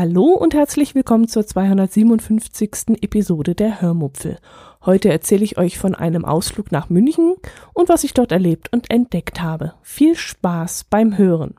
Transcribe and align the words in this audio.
Hallo 0.00 0.26
und 0.26 0.54
herzlich 0.54 0.94
willkommen 0.94 1.26
zur 1.26 1.44
257. 1.44 3.02
Episode 3.02 3.56
der 3.56 3.80
Hörmupfel. 3.80 4.38
Heute 4.86 5.08
erzähle 5.08 5.42
ich 5.42 5.58
euch 5.58 5.76
von 5.76 5.96
einem 5.96 6.24
Ausflug 6.24 6.70
nach 6.70 6.88
München 6.88 7.34
und 7.74 7.88
was 7.88 8.04
ich 8.04 8.14
dort 8.14 8.30
erlebt 8.30 8.72
und 8.72 8.92
entdeckt 8.92 9.42
habe. 9.42 9.74
Viel 9.82 10.14
Spaß 10.14 10.84
beim 10.84 11.18
Hören. 11.18 11.56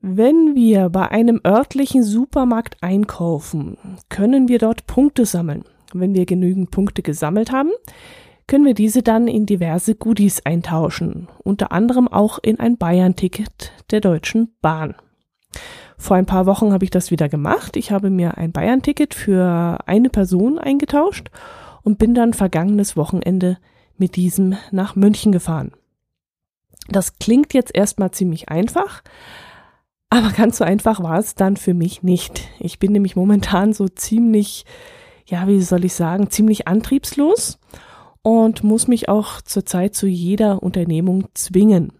Wenn 0.00 0.54
wir 0.54 0.88
bei 0.88 1.10
einem 1.10 1.38
örtlichen 1.46 2.02
Supermarkt 2.02 2.82
einkaufen, 2.82 3.76
können 4.08 4.48
wir 4.48 4.58
dort 4.58 4.86
Punkte 4.86 5.26
sammeln. 5.26 5.64
Wenn 5.92 6.14
wir 6.14 6.24
genügend 6.24 6.70
Punkte 6.70 7.02
gesammelt 7.02 7.52
haben, 7.52 7.72
können 8.46 8.64
wir 8.64 8.72
diese 8.72 9.02
dann 9.02 9.28
in 9.28 9.44
diverse 9.44 9.96
Goodies 9.96 10.46
eintauschen, 10.46 11.28
unter 11.44 11.72
anderem 11.72 12.08
auch 12.08 12.38
in 12.38 12.58
ein 12.58 12.78
Bayern-Ticket 12.78 13.72
der 13.90 14.00
Deutschen 14.00 14.54
Bahn. 14.62 14.94
Vor 15.98 16.16
ein 16.16 16.26
paar 16.26 16.46
Wochen 16.46 16.72
habe 16.72 16.84
ich 16.84 16.90
das 16.90 17.10
wieder 17.10 17.28
gemacht. 17.28 17.76
Ich 17.76 17.90
habe 17.90 18.08
mir 18.08 18.38
ein 18.38 18.52
Bayern-Ticket 18.52 19.14
für 19.14 19.78
eine 19.86 20.08
Person 20.08 20.58
eingetauscht 20.58 21.30
und 21.82 21.98
bin 21.98 22.14
dann 22.14 22.32
vergangenes 22.32 22.96
Wochenende 22.96 23.58
mit 23.98 24.14
diesem 24.14 24.56
nach 24.70 24.94
München 24.94 25.32
gefahren. 25.32 25.72
Das 26.88 27.18
klingt 27.18 27.52
jetzt 27.52 27.74
erstmal 27.74 28.12
ziemlich 28.12 28.48
einfach, 28.48 29.02
aber 30.08 30.30
ganz 30.30 30.58
so 30.58 30.64
einfach 30.64 31.02
war 31.02 31.18
es 31.18 31.34
dann 31.34 31.56
für 31.56 31.74
mich 31.74 32.02
nicht. 32.02 32.48
Ich 32.60 32.78
bin 32.78 32.92
nämlich 32.92 33.16
momentan 33.16 33.72
so 33.72 33.88
ziemlich, 33.88 34.64
ja, 35.26 35.46
wie 35.48 35.60
soll 35.60 35.84
ich 35.84 35.94
sagen, 35.94 36.30
ziemlich 36.30 36.66
antriebslos 36.68 37.58
und 38.22 38.62
muss 38.62 38.88
mich 38.88 39.08
auch 39.08 39.42
zurzeit 39.42 39.94
zu 39.94 40.06
jeder 40.06 40.62
Unternehmung 40.62 41.26
zwingen. 41.34 41.92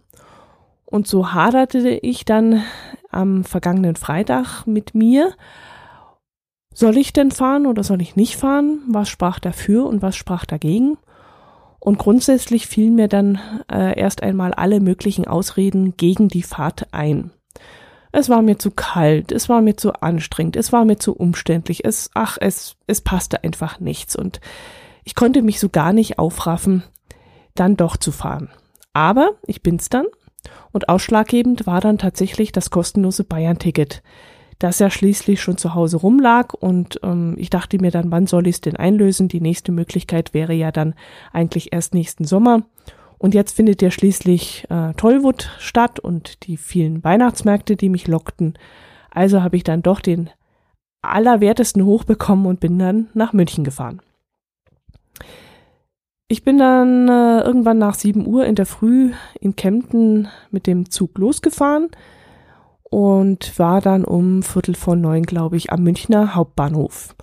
Und 0.85 1.05
so 1.05 1.33
haderte 1.33 1.89
ich 1.89 2.25
dann 2.25 2.63
am 3.09 3.43
vergangenen 3.43 3.95
Freitag 3.95 4.65
mit 4.65 4.95
mir. 4.95 5.33
Soll 6.73 6.97
ich 6.97 7.13
denn 7.13 7.31
fahren 7.31 7.65
oder 7.65 7.83
soll 7.83 8.01
ich 8.01 8.15
nicht 8.15 8.37
fahren? 8.37 8.81
Was 8.87 9.09
sprach 9.09 9.39
dafür 9.39 9.85
und 9.85 10.01
was 10.01 10.15
sprach 10.15 10.45
dagegen? 10.45 10.97
Und 11.79 11.97
grundsätzlich 11.97 12.67
fielen 12.67 12.95
mir 12.95 13.07
dann 13.07 13.39
äh, 13.71 13.97
erst 13.99 14.21
einmal 14.21 14.53
alle 14.53 14.79
möglichen 14.79 15.25
Ausreden 15.25 15.95
gegen 15.97 16.27
die 16.27 16.43
Fahrt 16.43 16.93
ein. 16.93 17.31
Es 18.11 18.27
war 18.27 18.41
mir 18.41 18.57
zu 18.57 18.71
kalt, 18.71 19.31
es 19.31 19.49
war 19.49 19.61
mir 19.61 19.77
zu 19.77 19.93
anstrengend, 19.93 20.55
es 20.55 20.71
war 20.71 20.83
mir 20.83 20.97
zu 20.97 21.13
umständlich, 21.15 21.85
es, 21.85 22.09
ach, 22.15 22.37
es, 22.41 22.75
es 22.87 23.01
passte 23.01 23.43
einfach 23.43 23.79
nichts 23.79 24.15
und 24.15 24.41
ich 25.03 25.15
konnte 25.15 25.41
mich 25.41 25.59
so 25.59 25.69
gar 25.69 25.93
nicht 25.93 26.17
aufraffen, 26.17 26.83
dann 27.53 27.77
doch 27.77 27.97
zu 27.97 28.11
fahren. 28.11 28.49
Aber 28.93 29.33
ich 29.45 29.61
bin's 29.61 29.89
dann 29.89 30.05
und 30.71 30.89
ausschlaggebend 30.89 31.67
war 31.67 31.81
dann 31.81 31.97
tatsächlich 31.97 32.51
das 32.51 32.69
kostenlose 32.69 33.23
Bayern-Ticket, 33.23 34.01
das 34.59 34.79
ja 34.79 34.89
schließlich 34.89 35.41
schon 35.41 35.57
zu 35.57 35.73
Hause 35.73 35.97
rumlag 35.97 36.53
und 36.53 36.99
ähm, 37.03 37.35
ich 37.37 37.49
dachte 37.49 37.79
mir 37.79 37.91
dann, 37.91 38.11
wann 38.11 38.27
soll 38.27 38.47
ich 38.47 38.55
es 38.55 38.61
denn 38.61 38.75
einlösen? 38.75 39.29
Die 39.29 39.41
nächste 39.41 39.71
Möglichkeit 39.71 40.33
wäre 40.33 40.53
ja 40.53 40.71
dann 40.71 40.95
eigentlich 41.31 41.71
erst 41.71 41.93
nächsten 41.93 42.25
Sommer. 42.25 42.63
Und 43.17 43.33
jetzt 43.33 43.55
findet 43.55 43.81
ja 43.81 43.91
schließlich 43.91 44.65
äh, 44.69 44.93
Tollwood 44.93 45.49
statt 45.59 45.99
und 45.99 46.47
die 46.47 46.55
vielen 46.55 47.03
Weihnachtsmärkte, 47.03 47.75
die 47.75 47.89
mich 47.89 48.07
lockten. 48.07 48.57
Also 49.11 49.43
habe 49.43 49.57
ich 49.57 49.63
dann 49.63 49.81
doch 49.81 49.99
den 49.99 50.29
allerwertesten 51.01 51.83
hochbekommen 51.83 52.45
und 52.45 52.59
bin 52.59 52.79
dann 52.79 53.09
nach 53.13 53.33
München 53.33 53.63
gefahren. 53.63 54.01
Ich 56.31 56.43
bin 56.43 56.59
dann 56.59 57.09
äh, 57.09 57.41
irgendwann 57.41 57.79
nach 57.79 57.95
7 57.95 58.27
Uhr 58.27 58.45
in 58.45 58.53
der 58.53 58.67
Früh 58.67 59.13
in 59.41 59.55
Kempten 59.55 60.27
mit 60.51 60.67
dem 60.67 60.91
Zug 60.91 61.17
losgefahren 61.17 61.89
und 62.83 63.57
war 63.57 63.81
dann 63.81 64.05
um 64.05 64.43
Viertel 64.43 64.75
vor 64.75 64.95
neun, 64.95 65.23
glaube 65.23 65.57
ich, 65.57 65.71
am 65.71 65.81
Münchner 65.81 66.35
Hauptbahnhof. 66.35 67.15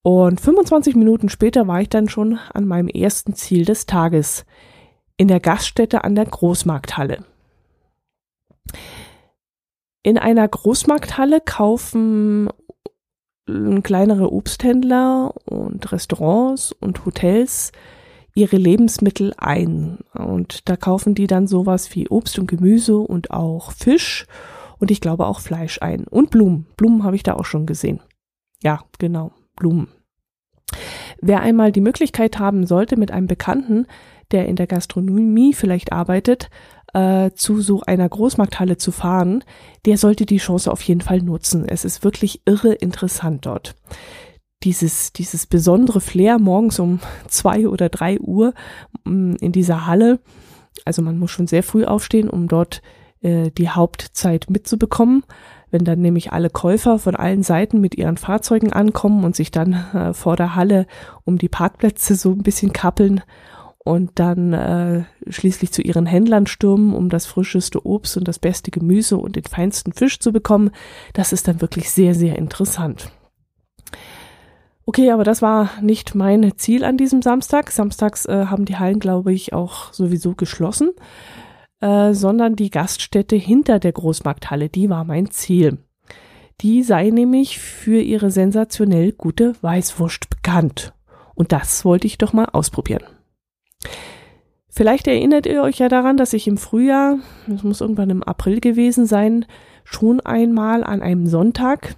Und 0.00 0.40
25 0.40 0.96
Minuten 0.96 1.28
später 1.28 1.68
war 1.68 1.82
ich 1.82 1.90
dann 1.90 2.08
schon 2.08 2.38
an 2.54 2.66
meinem 2.66 2.88
ersten 2.88 3.34
Ziel 3.34 3.66
des 3.66 3.84
Tages, 3.84 4.46
in 5.18 5.28
der 5.28 5.40
Gaststätte 5.40 6.02
an 6.02 6.14
der 6.14 6.24
Großmarkthalle. 6.24 7.26
In 10.02 10.16
einer 10.16 10.48
Großmarkthalle 10.48 11.42
kaufen 11.42 12.48
kleinere 13.82 14.32
Obsthändler 14.32 15.34
und 15.44 15.92
Restaurants 15.92 16.72
und 16.72 17.04
Hotels 17.04 17.70
ihre 18.34 18.56
Lebensmittel 18.56 19.32
ein. 19.36 19.98
Und 20.12 20.68
da 20.68 20.76
kaufen 20.76 21.14
die 21.14 21.26
dann 21.26 21.46
sowas 21.46 21.94
wie 21.94 22.08
Obst 22.08 22.38
und 22.38 22.46
Gemüse 22.46 22.98
und 22.98 23.30
auch 23.30 23.72
Fisch 23.72 24.26
und 24.78 24.90
ich 24.90 25.00
glaube 25.00 25.26
auch 25.26 25.40
Fleisch 25.40 25.80
ein. 25.80 26.04
Und 26.04 26.30
Blumen. 26.30 26.66
Blumen 26.76 27.04
habe 27.04 27.16
ich 27.16 27.22
da 27.22 27.34
auch 27.34 27.44
schon 27.44 27.66
gesehen. 27.66 28.00
Ja, 28.62 28.80
genau, 28.98 29.32
Blumen. 29.56 29.88
Wer 31.20 31.40
einmal 31.40 31.72
die 31.72 31.80
Möglichkeit 31.80 32.38
haben 32.38 32.66
sollte, 32.66 32.96
mit 32.96 33.10
einem 33.10 33.26
Bekannten, 33.26 33.86
der 34.32 34.46
in 34.46 34.56
der 34.56 34.66
Gastronomie 34.66 35.54
vielleicht 35.54 35.92
arbeitet, 35.92 36.50
äh, 36.92 37.30
zu 37.32 37.60
so 37.60 37.82
einer 37.82 38.08
Großmarkthalle 38.08 38.76
zu 38.76 38.90
fahren, 38.90 39.44
der 39.86 39.96
sollte 39.96 40.26
die 40.26 40.38
Chance 40.38 40.72
auf 40.72 40.82
jeden 40.82 41.00
Fall 41.00 41.20
nutzen. 41.20 41.66
Es 41.68 41.84
ist 41.84 42.04
wirklich 42.04 42.42
irre 42.46 42.72
interessant 42.72 43.46
dort 43.46 43.76
dieses, 44.64 45.12
dieses 45.12 45.46
besondere 45.46 46.00
Flair 46.00 46.38
morgens 46.38 46.78
um 46.78 47.00
zwei 47.28 47.68
oder 47.68 47.88
drei 47.88 48.18
Uhr 48.18 48.54
mm, 49.04 49.34
in 49.40 49.52
dieser 49.52 49.86
Halle. 49.86 50.20
Also 50.84 51.02
man 51.02 51.18
muss 51.18 51.30
schon 51.30 51.46
sehr 51.46 51.62
früh 51.62 51.84
aufstehen, 51.84 52.28
um 52.28 52.48
dort 52.48 52.82
äh, 53.20 53.50
die 53.50 53.68
Hauptzeit 53.68 54.46
mitzubekommen. 54.48 55.24
Wenn 55.70 55.84
dann 55.84 56.00
nämlich 56.00 56.32
alle 56.32 56.50
Käufer 56.50 56.98
von 56.98 57.16
allen 57.16 57.42
Seiten 57.42 57.80
mit 57.80 57.96
ihren 57.96 58.16
Fahrzeugen 58.16 58.72
ankommen 58.72 59.24
und 59.24 59.34
sich 59.34 59.50
dann 59.50 59.72
äh, 59.92 60.14
vor 60.14 60.36
der 60.36 60.54
Halle 60.54 60.86
um 61.24 61.36
die 61.38 61.48
Parkplätze 61.48 62.14
so 62.14 62.30
ein 62.30 62.42
bisschen 62.42 62.72
kappeln 62.72 63.22
und 63.78 64.12
dann 64.14 64.52
äh, 64.52 65.04
schließlich 65.28 65.72
zu 65.72 65.82
ihren 65.82 66.06
Händlern 66.06 66.46
stürmen, 66.46 66.94
um 66.94 67.10
das 67.10 67.26
frischeste 67.26 67.84
Obst 67.84 68.16
und 68.16 68.26
das 68.26 68.38
beste 68.38 68.70
Gemüse 68.70 69.18
und 69.18 69.36
den 69.36 69.44
feinsten 69.44 69.92
Fisch 69.92 70.20
zu 70.20 70.32
bekommen, 70.32 70.70
das 71.12 71.32
ist 71.32 71.48
dann 71.48 71.60
wirklich 71.60 71.90
sehr, 71.90 72.14
sehr 72.14 72.38
interessant. 72.38 73.10
Okay, 74.86 75.10
aber 75.10 75.24
das 75.24 75.40
war 75.40 75.70
nicht 75.80 76.14
mein 76.14 76.52
Ziel 76.58 76.84
an 76.84 76.96
diesem 76.96 77.22
Samstag. 77.22 77.70
Samstags 77.70 78.26
äh, 78.26 78.46
haben 78.46 78.66
die 78.66 78.76
Hallen, 78.76 79.00
glaube 79.00 79.32
ich, 79.32 79.52
auch 79.52 79.92
sowieso 79.92 80.34
geschlossen, 80.34 80.90
äh, 81.80 82.12
sondern 82.12 82.54
die 82.54 82.70
Gaststätte 82.70 83.36
hinter 83.36 83.78
der 83.78 83.92
Großmarkthalle, 83.92 84.68
die 84.68 84.90
war 84.90 85.04
mein 85.04 85.30
Ziel. 85.30 85.78
Die 86.60 86.82
sei 86.82 87.10
nämlich 87.10 87.58
für 87.58 88.00
ihre 88.00 88.30
sensationell 88.30 89.12
gute 89.12 89.54
Weißwurst 89.62 90.28
bekannt. 90.28 90.92
Und 91.34 91.52
das 91.52 91.84
wollte 91.84 92.06
ich 92.06 92.18
doch 92.18 92.32
mal 92.32 92.46
ausprobieren. 92.46 93.02
Vielleicht 94.68 95.06
erinnert 95.06 95.46
ihr 95.46 95.62
euch 95.62 95.78
ja 95.78 95.88
daran, 95.88 96.16
dass 96.16 96.32
ich 96.32 96.46
im 96.46 96.58
Frühjahr, 96.58 97.18
das 97.46 97.62
muss 97.62 97.80
irgendwann 97.80 98.10
im 98.10 98.22
April 98.22 98.60
gewesen 98.60 99.06
sein, 99.06 99.46
schon 99.84 100.20
einmal 100.20 100.84
an 100.84 101.00
einem 101.00 101.26
Sonntag 101.26 101.96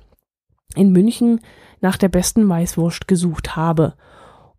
in 0.74 0.92
München 0.92 1.40
nach 1.86 1.96
der 1.96 2.08
besten 2.08 2.48
Weißwurst 2.48 3.06
gesucht 3.06 3.54
habe 3.54 3.94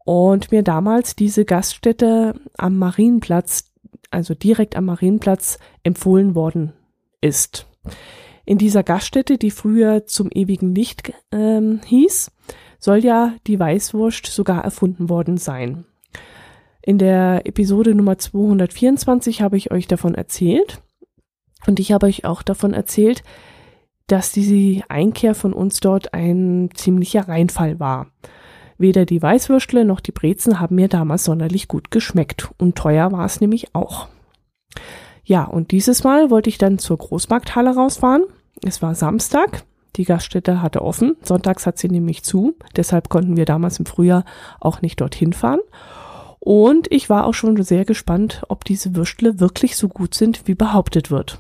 und 0.06 0.50
mir 0.54 0.64
damals 0.64 1.14
diese 1.14 1.44
Gaststätte 1.44 2.40
am 2.58 2.78
Marienplatz, 2.78 3.70
also 4.12 4.34
direkt 4.34 4.78
am 4.78 4.86
Marienplatz, 4.86 5.60
empfohlen 5.84 6.36
worden 6.36 6.72
ist. 7.20 7.68
In 8.46 8.58
dieser 8.58 8.82
Gaststätte, 8.82 9.38
die 9.38 9.52
früher 9.52 10.06
zum 10.06 10.30
ewigen 10.32 10.74
Licht 10.74 11.12
ähm, 11.34 11.82
hieß, 11.86 12.32
soll 12.80 13.00
ja 13.00 13.34
die 13.46 13.60
Weißwurst 13.60 14.28
sogar 14.28 14.64
erfunden 14.64 15.10
worden 15.10 15.36
sein. 15.36 15.84
In 16.82 16.98
der 16.98 17.46
Episode 17.46 17.94
Nummer 17.94 18.18
224 18.18 19.42
habe 19.42 19.58
ich 19.58 19.72
euch 19.72 19.86
davon 19.88 20.16
erzählt 20.16 20.82
und 21.66 21.82
ich 21.82 21.92
habe 21.92 22.06
euch 22.06 22.24
auch 22.24 22.42
davon 22.42 22.72
erzählt, 22.72 23.22
dass 24.08 24.32
die 24.32 24.84
Einkehr 24.88 25.36
von 25.36 25.54
uns 25.54 25.80
dort 25.80 26.14
ein 26.14 26.70
ziemlicher 26.74 27.28
Reinfall 27.28 27.80
war. 27.80 28.08
Weder 28.78 29.06
die 29.06 29.22
Weißwürstle 29.22 29.86
noch 29.86 30.00
die 30.00 30.12
Brezen 30.12 30.60
haben 30.60 30.76
mir 30.76 30.88
damals 30.88 31.26
sonderlich 31.26 31.68
gut 31.68 31.92
geschmeckt 31.92 32.50
und 32.58 32.76
teuer 32.76 33.12
war 33.12 33.26
es 33.26 33.42
nämlich 33.42 33.76
auch. 33.76 34.08
Ja, 35.24 35.44
und 35.44 35.72
dieses 35.72 36.04
Mal 36.04 36.30
wollte 36.30 36.50
ich 36.50 36.58
dann 36.58 36.80
zur 36.80 36.98
Großmarkthalle 36.98 37.76
rausfahren. 37.76 38.24
Es 38.64 38.82
war 38.82 38.96
Samstag, 38.96 39.64
die 39.98 40.06
Gaststätte 40.06 40.62
hatte 40.62 40.84
offen, 40.84 41.18
sonntags 41.24 41.66
hat 41.66 41.78
sie 41.80 41.90
nämlich 41.90 42.24
zu, 42.24 42.56
deshalb 42.76 43.10
konnten 43.10 43.36
wir 43.36 43.46
damals 43.46 43.80
im 43.80 43.86
Frühjahr 43.86 44.26
auch 44.60 44.82
nicht 44.82 45.02
dorthin 45.02 45.34
fahren. 45.34 45.60
Und 46.40 46.90
ich 46.92 47.10
war 47.10 47.26
auch 47.26 47.34
schon 47.34 47.62
sehr 47.64 47.84
gespannt, 47.84 48.44
ob 48.48 48.64
diese 48.64 48.96
Würstle 48.96 49.40
wirklich 49.40 49.76
so 49.76 49.90
gut 49.90 50.14
sind, 50.14 50.48
wie 50.48 50.56
behauptet 50.56 51.12
wird. 51.12 51.40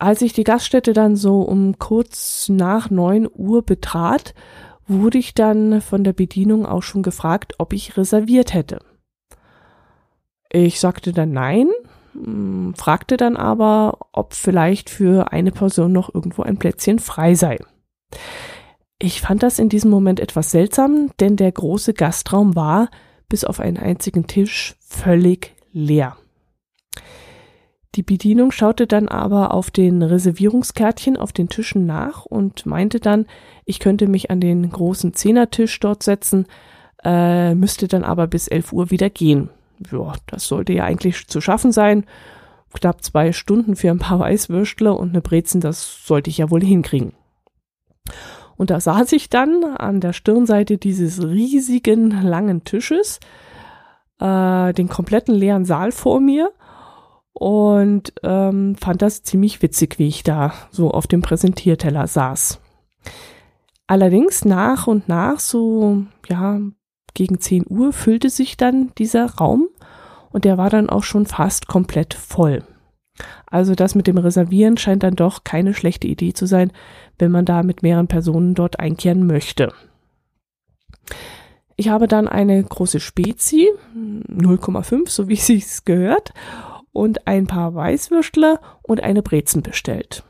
Als 0.00 0.22
ich 0.22 0.32
die 0.32 0.44
Gaststätte 0.44 0.94
dann 0.94 1.14
so 1.14 1.42
um 1.42 1.78
kurz 1.78 2.48
nach 2.48 2.88
neun 2.88 3.28
Uhr 3.30 3.62
betrat, 3.62 4.34
wurde 4.86 5.18
ich 5.18 5.34
dann 5.34 5.82
von 5.82 6.04
der 6.04 6.14
Bedienung 6.14 6.64
auch 6.64 6.82
schon 6.82 7.02
gefragt, 7.02 7.52
ob 7.58 7.74
ich 7.74 7.98
reserviert 7.98 8.54
hätte. 8.54 8.78
Ich 10.50 10.80
sagte 10.80 11.12
dann 11.12 11.32
nein, 11.32 11.68
hm, 12.14 12.72
fragte 12.78 13.18
dann 13.18 13.36
aber, 13.36 13.98
ob 14.12 14.32
vielleicht 14.32 14.88
für 14.88 15.32
eine 15.32 15.52
Person 15.52 15.92
noch 15.92 16.12
irgendwo 16.14 16.42
ein 16.44 16.56
Plätzchen 16.56 16.98
frei 16.98 17.34
sei. 17.34 17.58
Ich 18.98 19.20
fand 19.20 19.42
das 19.42 19.58
in 19.58 19.68
diesem 19.68 19.90
Moment 19.90 20.18
etwas 20.18 20.50
seltsam, 20.50 21.10
denn 21.20 21.36
der 21.36 21.52
große 21.52 21.92
Gastraum 21.92 22.56
war, 22.56 22.88
bis 23.28 23.44
auf 23.44 23.60
einen 23.60 23.76
einzigen 23.76 24.26
Tisch, 24.26 24.76
völlig 24.80 25.54
leer. 25.72 26.16
Die 27.96 28.02
Bedienung 28.04 28.52
schaute 28.52 28.86
dann 28.86 29.08
aber 29.08 29.52
auf 29.52 29.72
den 29.72 30.02
Reservierungskärtchen 30.02 31.16
auf 31.16 31.32
den 31.32 31.48
Tischen 31.48 31.86
nach 31.86 32.24
und 32.24 32.64
meinte 32.64 33.00
dann, 33.00 33.26
ich 33.64 33.80
könnte 33.80 34.06
mich 34.06 34.30
an 34.30 34.40
den 34.40 34.70
großen 34.70 35.12
Zehnertisch 35.12 35.80
dort 35.80 36.04
setzen, 36.04 36.46
äh, 37.02 37.54
müsste 37.54 37.88
dann 37.88 38.04
aber 38.04 38.28
bis 38.28 38.46
11 38.46 38.72
Uhr 38.72 38.90
wieder 38.90 39.10
gehen. 39.10 39.50
Ja, 39.90 40.12
das 40.26 40.46
sollte 40.46 40.72
ja 40.72 40.84
eigentlich 40.84 41.26
zu 41.26 41.40
schaffen 41.40 41.72
sein. 41.72 42.04
Knapp 42.72 43.02
zwei 43.02 43.32
Stunden 43.32 43.74
für 43.74 43.90
ein 43.90 43.98
paar 43.98 44.18
Weißwürstle 44.20 44.92
und 44.92 45.10
eine 45.10 45.20
Brezen, 45.20 45.60
das 45.60 46.06
sollte 46.06 46.30
ich 46.30 46.38
ja 46.38 46.50
wohl 46.50 46.62
hinkriegen. 46.62 47.12
Und 48.56 48.70
da 48.70 48.78
saß 48.78 49.12
ich 49.12 49.30
dann 49.30 49.64
an 49.64 50.00
der 50.00 50.12
Stirnseite 50.12 50.76
dieses 50.76 51.24
riesigen 51.24 52.10
langen 52.22 52.62
Tisches, 52.62 53.18
äh, 54.20 54.72
den 54.74 54.88
kompletten 54.88 55.34
leeren 55.34 55.64
Saal 55.64 55.90
vor 55.90 56.20
mir 56.20 56.52
und 57.40 58.12
ähm, 58.22 58.76
fand 58.76 59.00
das 59.00 59.22
ziemlich 59.22 59.62
witzig, 59.62 59.98
wie 59.98 60.08
ich 60.08 60.22
da 60.22 60.52
so 60.70 60.90
auf 60.90 61.06
dem 61.06 61.22
Präsentierteller 61.22 62.06
saß. 62.06 62.60
Allerdings 63.86 64.44
nach 64.44 64.86
und 64.86 65.08
nach, 65.08 65.40
so 65.40 66.02
ja, 66.28 66.60
gegen 67.14 67.40
10 67.40 67.64
Uhr 67.66 67.94
füllte 67.94 68.28
sich 68.28 68.58
dann 68.58 68.92
dieser 68.98 69.24
Raum 69.36 69.68
und 70.30 70.44
der 70.44 70.58
war 70.58 70.68
dann 70.68 70.90
auch 70.90 71.02
schon 71.02 71.24
fast 71.24 71.66
komplett 71.66 72.12
voll. 72.12 72.62
Also 73.46 73.74
das 73.74 73.94
mit 73.94 74.06
dem 74.06 74.18
Reservieren 74.18 74.76
scheint 74.76 75.02
dann 75.02 75.16
doch 75.16 75.42
keine 75.42 75.72
schlechte 75.72 76.08
Idee 76.08 76.34
zu 76.34 76.44
sein, 76.44 76.70
wenn 77.18 77.30
man 77.30 77.46
da 77.46 77.62
mit 77.62 77.82
mehreren 77.82 78.06
Personen 78.06 78.54
dort 78.54 78.78
einkehren 78.78 79.26
möchte. 79.26 79.72
Ich 81.76 81.88
habe 81.88 82.06
dann 82.06 82.28
eine 82.28 82.62
große 82.62 83.00
Spezi, 83.00 83.70
0,5, 83.96 85.08
so 85.08 85.28
wie 85.28 85.34
es 85.56 85.86
gehört, 85.86 86.34
und 86.92 87.26
ein 87.26 87.46
paar 87.46 87.74
Weißwürstler 87.74 88.60
und 88.82 89.02
eine 89.02 89.22
Brezen 89.22 89.62
bestellt. 89.62 90.24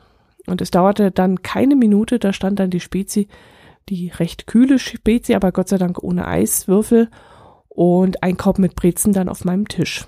Und 0.46 0.60
es 0.60 0.70
dauerte 0.70 1.10
dann 1.10 1.42
keine 1.42 1.76
Minute, 1.76 2.18
da 2.18 2.32
stand 2.32 2.58
dann 2.58 2.70
die 2.70 2.80
Spezi, 2.80 3.28
die 3.88 4.08
recht 4.08 4.46
kühle 4.46 4.78
Spezi, 4.78 5.34
aber 5.34 5.52
Gott 5.52 5.68
sei 5.68 5.78
Dank 5.78 6.02
ohne 6.02 6.26
Eiswürfel 6.26 7.08
und 7.68 8.22
ein 8.22 8.36
Korb 8.36 8.58
mit 8.58 8.74
Brezen 8.74 9.12
dann 9.12 9.28
auf 9.28 9.44
meinem 9.44 9.68
Tisch. 9.68 10.06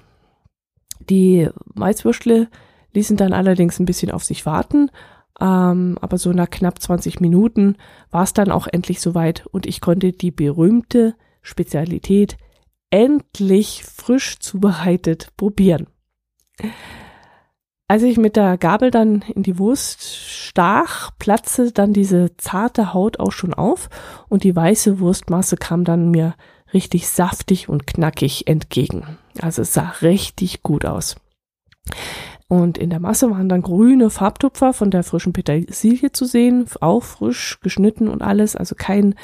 Die 1.08 1.48
Weißwürstle 1.74 2.48
ließen 2.92 3.16
dann 3.16 3.32
allerdings 3.32 3.78
ein 3.78 3.86
bisschen 3.86 4.10
auf 4.10 4.24
sich 4.24 4.46
warten, 4.46 4.90
ähm, 5.40 5.96
aber 6.00 6.18
so 6.18 6.32
nach 6.32 6.50
knapp 6.50 6.80
20 6.80 7.20
Minuten 7.20 7.76
war 8.10 8.22
es 8.24 8.32
dann 8.32 8.50
auch 8.50 8.66
endlich 8.66 9.00
soweit 9.00 9.46
und 9.46 9.66
ich 9.66 9.80
konnte 9.80 10.12
die 10.12 10.30
berühmte 10.30 11.14
Spezialität 11.40 12.36
endlich 12.90 13.84
frisch 13.84 14.38
zubereitet 14.38 15.28
probieren. 15.36 15.86
Als 17.88 18.02
ich 18.02 18.16
mit 18.16 18.36
der 18.36 18.56
Gabel 18.56 18.90
dann 18.90 19.22
in 19.34 19.42
die 19.42 19.58
Wurst 19.58 20.02
stach, 20.02 21.10
platzte 21.18 21.72
dann 21.72 21.92
diese 21.92 22.36
zarte 22.38 22.94
Haut 22.94 23.20
auch 23.20 23.32
schon 23.32 23.52
auf 23.52 23.90
und 24.28 24.44
die 24.44 24.56
weiße 24.56 24.98
Wurstmasse 24.98 25.56
kam 25.56 25.84
dann 25.84 26.10
mir 26.10 26.34
richtig 26.72 27.08
saftig 27.08 27.68
und 27.68 27.86
knackig 27.86 28.46
entgegen. 28.46 29.18
Also 29.40 29.62
es 29.62 29.74
sah 29.74 29.92
richtig 30.00 30.62
gut 30.62 30.86
aus. 30.86 31.16
Und 32.48 32.78
in 32.78 32.90
der 32.90 33.00
Masse 33.00 33.30
waren 33.30 33.48
dann 33.48 33.62
grüne 33.62 34.10
Farbtupfer 34.10 34.72
von 34.72 34.90
der 34.90 35.04
frischen 35.04 35.32
Petersilie 35.32 36.12
zu 36.12 36.24
sehen, 36.24 36.66
auch 36.80 37.02
frisch 37.02 37.58
geschnitten 37.60 38.08
und 38.08 38.22
alles, 38.22 38.56
also 38.56 38.74
kein, 38.74 39.14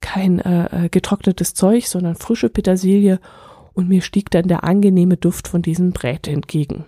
kein 0.00 0.40
äh, 0.40 0.86
äh 0.86 0.88
getrocknetes 0.88 1.54
Zeug, 1.54 1.86
sondern 1.86 2.16
frische 2.16 2.48
Petersilie 2.48 3.20
und 3.74 3.88
mir 3.88 4.02
stieg 4.02 4.30
dann 4.30 4.48
der 4.48 4.64
angenehme 4.64 5.16
Duft 5.16 5.48
von 5.48 5.62
diesem 5.62 5.92
Brät 5.92 6.28
entgegen. 6.28 6.86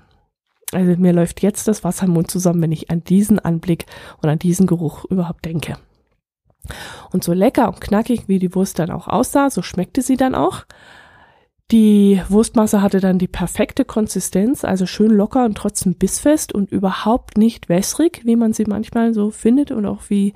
Also 0.72 0.98
mir 1.00 1.12
läuft 1.12 1.42
jetzt 1.42 1.68
das 1.68 1.84
Wasser 1.84 2.06
im 2.06 2.12
Mund 2.12 2.30
zusammen, 2.30 2.62
wenn 2.62 2.72
ich 2.72 2.90
an 2.90 3.04
diesen 3.04 3.38
Anblick 3.38 3.86
und 4.22 4.28
an 4.28 4.38
diesen 4.38 4.66
Geruch 4.66 5.04
überhaupt 5.04 5.44
denke. 5.44 5.76
Und 7.12 7.24
so 7.24 7.32
lecker 7.32 7.68
und 7.68 7.80
knackig, 7.80 8.28
wie 8.28 8.38
die 8.38 8.54
Wurst 8.54 8.78
dann 8.78 8.90
auch 8.90 9.08
aussah, 9.08 9.50
so 9.50 9.62
schmeckte 9.62 10.00
sie 10.00 10.16
dann 10.16 10.34
auch. 10.34 10.64
Die 11.70 12.20
Wurstmasse 12.28 12.82
hatte 12.82 13.00
dann 13.00 13.18
die 13.18 13.28
perfekte 13.28 13.84
Konsistenz, 13.84 14.64
also 14.64 14.86
schön 14.86 15.10
locker 15.10 15.44
und 15.44 15.56
trotzdem 15.56 15.94
bissfest 15.94 16.54
und 16.54 16.70
überhaupt 16.70 17.38
nicht 17.38 17.68
wässrig, 17.68 18.20
wie 18.24 18.36
man 18.36 18.52
sie 18.52 18.64
manchmal 18.66 19.14
so 19.14 19.30
findet 19.30 19.70
und 19.70 19.86
auch 19.86 20.02
wie 20.08 20.34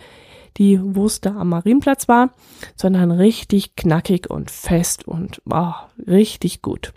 die 0.58 0.80
Wurst 0.82 1.26
da 1.26 1.36
am 1.36 1.50
Marienplatz 1.50 2.08
war, 2.08 2.30
sondern 2.74 3.10
richtig 3.10 3.76
knackig 3.76 4.30
und 4.30 4.50
fest 4.50 5.06
und 5.06 5.42
oh, 5.50 5.72
richtig 6.06 6.62
gut. 6.62 6.92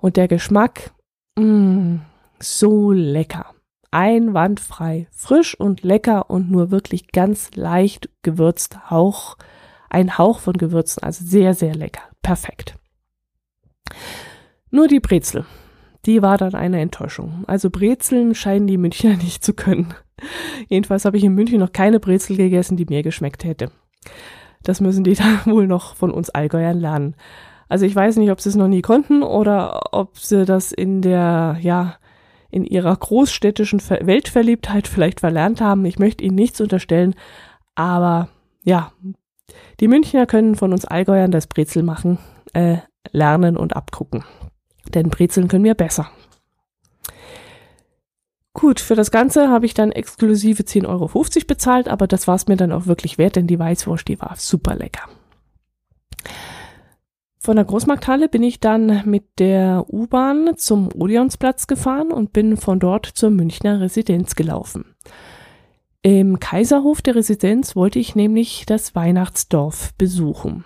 Und 0.00 0.16
der 0.16 0.28
Geschmack, 0.28 0.92
mh, 1.38 1.44
mm, 1.44 2.02
so 2.40 2.92
lecker. 2.92 3.46
Einwandfrei, 3.90 5.06
frisch 5.10 5.58
und 5.58 5.82
lecker 5.82 6.28
und 6.28 6.50
nur 6.50 6.70
wirklich 6.70 7.12
ganz 7.12 7.54
leicht 7.54 8.10
gewürzt, 8.22 8.90
Hauch, 8.90 9.36
ein 9.88 10.18
Hauch 10.18 10.40
von 10.40 10.54
Gewürzen, 10.54 11.02
also 11.02 11.24
sehr, 11.24 11.54
sehr 11.54 11.74
lecker. 11.74 12.02
Perfekt. 12.20 12.76
Nur 14.70 14.88
die 14.88 15.00
Brezel, 15.00 15.46
die 16.04 16.20
war 16.22 16.36
dann 16.36 16.54
eine 16.54 16.80
Enttäuschung. 16.80 17.44
Also 17.46 17.70
Brezeln 17.70 18.34
scheinen 18.34 18.66
die 18.66 18.78
Münchner 18.78 19.16
nicht 19.22 19.44
zu 19.44 19.54
können. 19.54 19.94
Jedenfalls 20.68 21.04
habe 21.04 21.16
ich 21.16 21.24
in 21.24 21.34
München 21.34 21.60
noch 21.60 21.72
keine 21.72 22.00
Brezel 22.00 22.36
gegessen, 22.36 22.76
die 22.76 22.86
mir 22.86 23.02
geschmeckt 23.02 23.44
hätte. 23.44 23.70
Das 24.62 24.80
müssen 24.80 25.04
die 25.04 25.14
da 25.14 25.24
wohl 25.44 25.66
noch 25.66 25.94
von 25.94 26.10
uns 26.10 26.30
Allgäuern 26.30 26.80
lernen. 26.80 27.16
Also 27.68 27.84
ich 27.84 27.96
weiß 27.96 28.16
nicht, 28.16 28.30
ob 28.30 28.40
sie 28.40 28.48
es 28.48 28.54
noch 28.54 28.68
nie 28.68 28.82
konnten 28.82 29.22
oder 29.22 29.92
ob 29.92 30.18
sie 30.18 30.44
das 30.44 30.72
in 30.72 31.02
der, 31.02 31.58
ja, 31.60 31.96
in 32.50 32.64
ihrer 32.64 32.94
großstädtischen 32.96 33.80
Weltverliebtheit 33.80 34.86
vielleicht 34.86 35.20
verlernt 35.20 35.60
haben. 35.60 35.84
Ich 35.84 35.98
möchte 35.98 36.24
ihnen 36.24 36.36
nichts 36.36 36.60
unterstellen, 36.60 37.14
aber 37.74 38.28
ja, 38.64 38.92
die 39.80 39.88
Münchner 39.88 40.26
können 40.26 40.54
von 40.54 40.72
uns 40.72 40.84
Allgäuern 40.84 41.32
das 41.32 41.48
Brezel 41.48 41.82
machen, 41.82 42.18
äh, 42.52 42.78
lernen 43.10 43.56
und 43.56 43.76
abgucken. 43.76 44.24
Denn 44.94 45.10
Brezeln 45.10 45.48
können 45.48 45.64
wir 45.64 45.74
besser. 45.74 46.08
Gut, 48.58 48.80
für 48.80 48.94
das 48.94 49.10
Ganze 49.10 49.50
habe 49.50 49.66
ich 49.66 49.74
dann 49.74 49.92
exklusive 49.92 50.62
10,50 50.62 50.88
Euro 50.88 51.10
bezahlt, 51.46 51.88
aber 51.88 52.06
das 52.06 52.26
war 52.26 52.36
es 52.36 52.46
mir 52.46 52.56
dann 52.56 52.72
auch 52.72 52.86
wirklich 52.86 53.18
wert, 53.18 53.36
denn 53.36 53.46
die 53.46 53.58
Weißwurst, 53.58 54.08
die 54.08 54.18
war 54.18 54.34
super 54.36 54.74
lecker. 54.74 55.02
Von 57.38 57.56
der 57.56 57.66
Großmarkthalle 57.66 58.30
bin 58.30 58.42
ich 58.42 58.58
dann 58.58 59.02
mit 59.04 59.24
der 59.38 59.84
U-Bahn 59.92 60.56
zum 60.56 60.88
Odeonsplatz 60.94 61.66
gefahren 61.66 62.10
und 62.10 62.32
bin 62.32 62.56
von 62.56 62.80
dort 62.80 63.04
zur 63.04 63.28
Münchner 63.28 63.82
Residenz 63.82 64.36
gelaufen. 64.36 64.96
Im 66.00 66.40
Kaiserhof 66.40 67.02
der 67.02 67.16
Residenz 67.16 67.76
wollte 67.76 67.98
ich 67.98 68.16
nämlich 68.16 68.64
das 68.64 68.94
Weihnachtsdorf 68.94 69.92
besuchen. 69.98 70.64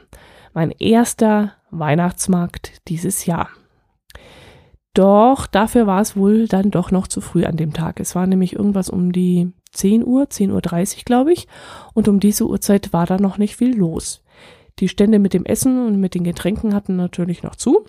Mein 0.54 0.70
erster 0.70 1.54
Weihnachtsmarkt 1.72 2.86
dieses 2.86 3.26
Jahr. 3.26 3.48
Doch 4.94 5.46
dafür 5.46 5.86
war 5.86 6.00
es 6.00 6.16
wohl 6.16 6.48
dann 6.48 6.70
doch 6.70 6.90
noch 6.90 7.06
zu 7.06 7.20
früh 7.20 7.44
an 7.44 7.56
dem 7.56 7.72
Tag. 7.72 8.00
Es 8.00 8.14
war 8.14 8.26
nämlich 8.26 8.54
irgendwas 8.54 8.90
um 8.90 9.12
die 9.12 9.52
10 9.72 10.04
Uhr, 10.04 10.24
10.30 10.24 10.50
Uhr, 10.96 11.02
glaube 11.04 11.32
ich. 11.32 11.46
Und 11.94 12.08
um 12.08 12.18
diese 12.18 12.46
Uhrzeit 12.46 12.92
war 12.92 13.06
da 13.06 13.18
noch 13.18 13.38
nicht 13.38 13.56
viel 13.56 13.76
los. 13.76 14.22
Die 14.80 14.88
Stände 14.88 15.18
mit 15.18 15.32
dem 15.32 15.44
Essen 15.44 15.86
und 15.86 16.00
mit 16.00 16.14
den 16.14 16.24
Getränken 16.24 16.74
hatten 16.74 16.96
natürlich 16.96 17.42
noch 17.42 17.54
zu. 17.54 17.84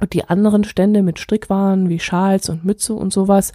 Und 0.00 0.12
die 0.12 0.24
anderen 0.24 0.64
Stände 0.64 1.02
mit 1.02 1.18
Strickwaren 1.18 1.88
wie 1.88 1.98
Schals 1.98 2.48
und 2.50 2.64
Mütze 2.64 2.94
und 2.94 3.12
sowas 3.12 3.52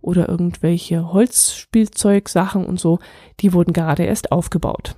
oder 0.00 0.28
irgendwelche 0.28 1.12
Holzspielzeugsachen 1.12 2.64
und 2.64 2.80
so, 2.80 2.98
die 3.40 3.52
wurden 3.52 3.72
gerade 3.72 4.04
erst 4.04 4.32
aufgebaut. 4.32 4.96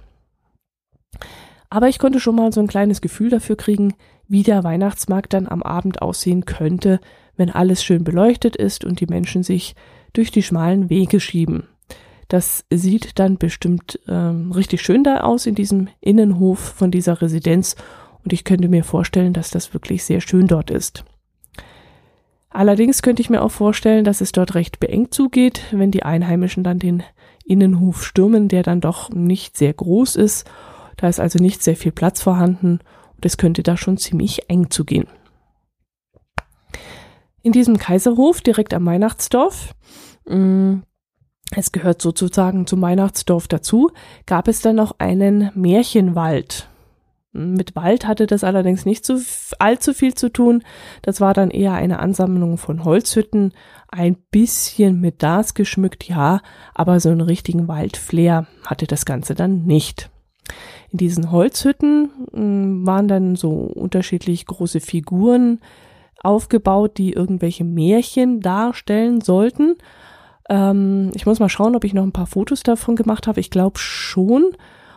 Aber 1.70 1.88
ich 1.88 1.98
konnte 1.98 2.20
schon 2.20 2.36
mal 2.36 2.52
so 2.52 2.60
ein 2.60 2.66
kleines 2.66 3.00
Gefühl 3.00 3.30
dafür 3.30 3.56
kriegen, 3.56 3.94
wie 4.28 4.42
der 4.42 4.64
Weihnachtsmarkt 4.64 5.32
dann 5.32 5.48
am 5.48 5.62
Abend 5.62 6.02
aussehen 6.02 6.44
könnte, 6.44 7.00
wenn 7.36 7.50
alles 7.50 7.84
schön 7.84 8.04
beleuchtet 8.04 8.56
ist 8.56 8.84
und 8.84 9.00
die 9.00 9.06
Menschen 9.06 9.42
sich 9.42 9.74
durch 10.12 10.30
die 10.30 10.42
schmalen 10.42 10.90
Wege 10.90 11.20
schieben. 11.20 11.64
Das 12.28 12.64
sieht 12.70 13.18
dann 13.18 13.38
bestimmt 13.38 14.00
ähm, 14.08 14.50
richtig 14.50 14.82
schön 14.82 15.04
da 15.04 15.20
aus 15.20 15.46
in 15.46 15.54
diesem 15.54 15.88
Innenhof 16.00 16.58
von 16.58 16.90
dieser 16.90 17.22
Residenz 17.22 17.76
Und 18.24 18.32
ich 18.32 18.42
könnte 18.42 18.68
mir 18.68 18.82
vorstellen, 18.82 19.32
dass 19.32 19.50
das 19.50 19.72
wirklich 19.72 20.02
sehr 20.02 20.20
schön 20.20 20.48
dort 20.48 20.70
ist. 20.70 21.04
Allerdings 22.50 23.02
könnte 23.02 23.22
ich 23.22 23.30
mir 23.30 23.42
auch 23.42 23.50
vorstellen, 23.50 24.04
dass 24.04 24.20
es 24.20 24.32
dort 24.32 24.54
recht 24.54 24.80
beengt 24.80 25.14
zugeht, 25.14 25.62
wenn 25.70 25.90
die 25.90 26.02
Einheimischen 26.02 26.64
dann 26.64 26.78
den 26.78 27.02
Innenhof 27.44 28.02
stürmen, 28.04 28.48
der 28.48 28.64
dann 28.64 28.80
doch 28.80 29.10
nicht 29.10 29.56
sehr 29.56 29.74
groß 29.74 30.16
ist. 30.16 30.50
Da 30.96 31.08
ist 31.08 31.20
also 31.20 31.38
nicht 31.38 31.62
sehr 31.62 31.76
viel 31.76 31.92
Platz 31.92 32.22
vorhanden 32.22 32.80
es 33.22 33.36
könnte 33.36 33.62
da 33.62 33.76
schon 33.76 33.96
ziemlich 33.96 34.48
eng 34.48 34.70
zugehen. 34.70 35.06
In 37.42 37.52
diesem 37.52 37.78
Kaiserhof 37.78 38.40
direkt 38.40 38.74
am 38.74 38.86
Weihnachtsdorf, 38.86 39.74
mm, 40.28 40.78
es 41.52 41.70
gehört 41.70 42.02
sozusagen 42.02 42.66
zum 42.66 42.82
Weihnachtsdorf 42.82 43.46
dazu, 43.46 43.90
gab 44.26 44.48
es 44.48 44.62
dann 44.62 44.76
noch 44.76 44.96
einen 44.98 45.50
Märchenwald. 45.54 46.68
Mit 47.32 47.76
Wald 47.76 48.06
hatte 48.06 48.26
das 48.26 48.44
allerdings 48.44 48.86
nicht 48.86 49.04
so 49.04 49.18
allzu 49.58 49.92
viel 49.92 50.14
zu 50.14 50.32
tun. 50.32 50.62
Das 51.02 51.20
war 51.20 51.34
dann 51.34 51.50
eher 51.50 51.74
eine 51.74 51.98
Ansammlung 51.98 52.56
von 52.56 52.82
Holzhütten, 52.82 53.52
ein 53.88 54.16
bisschen 54.30 55.00
mit 55.00 55.22
Das 55.22 55.54
geschmückt, 55.54 56.08
ja, 56.08 56.40
aber 56.74 56.98
so 56.98 57.10
einen 57.10 57.20
richtigen 57.20 57.68
Waldflair 57.68 58.46
hatte 58.64 58.86
das 58.86 59.04
Ganze 59.04 59.34
dann 59.34 59.64
nicht. 59.66 60.10
In 60.90 60.98
diesen 60.98 61.30
Holzhütten 61.30 62.10
hm, 62.32 62.86
waren 62.86 63.08
dann 63.08 63.36
so 63.36 63.50
unterschiedlich 63.50 64.46
große 64.46 64.80
Figuren 64.80 65.60
aufgebaut, 66.22 66.98
die 66.98 67.12
irgendwelche 67.12 67.64
Märchen 67.64 68.40
darstellen 68.40 69.20
sollten. 69.20 69.76
Ähm, 70.48 71.10
ich 71.14 71.26
muss 71.26 71.40
mal 71.40 71.48
schauen, 71.48 71.76
ob 71.76 71.84
ich 71.84 71.94
noch 71.94 72.02
ein 72.02 72.12
paar 72.12 72.26
Fotos 72.26 72.62
davon 72.62 72.96
gemacht 72.96 73.26
habe. 73.26 73.40
Ich 73.40 73.50
glaube 73.50 73.78
schon 73.78 74.56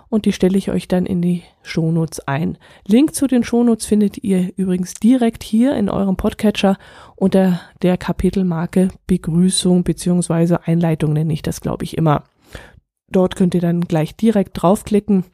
und 0.09 0.25
die 0.25 0.33
stelle 0.33 0.57
ich 0.57 0.71
euch 0.71 0.87
dann 0.87 1.05
in 1.05 1.21
die 1.21 1.43
Shownotes 1.61 2.27
ein. 2.27 2.57
Link 2.87 3.13
zu 3.13 3.27
den 3.27 3.43
Shownotes 3.43 3.85
findet 3.85 4.23
ihr 4.23 4.51
übrigens 4.57 4.95
direkt 4.95 5.43
hier 5.43 5.75
in 5.75 5.89
eurem 5.89 6.17
Podcatcher 6.17 6.77
unter 7.15 7.61
der 7.83 7.97
Kapitelmarke 7.97 8.89
Begrüßung 9.07 9.83
beziehungsweise 9.83 10.65
Einleitung 10.67 11.13
nenne 11.13 11.33
ich 11.33 11.43
das, 11.43 11.61
glaube 11.61 11.83
ich, 11.83 11.97
immer. 11.97 12.23
Dort 13.11 13.35
könnt 13.35 13.53
ihr 13.53 13.61
dann 13.61 13.81
gleich 13.81 14.15
direkt 14.15 14.61
draufklicken. 14.61 15.25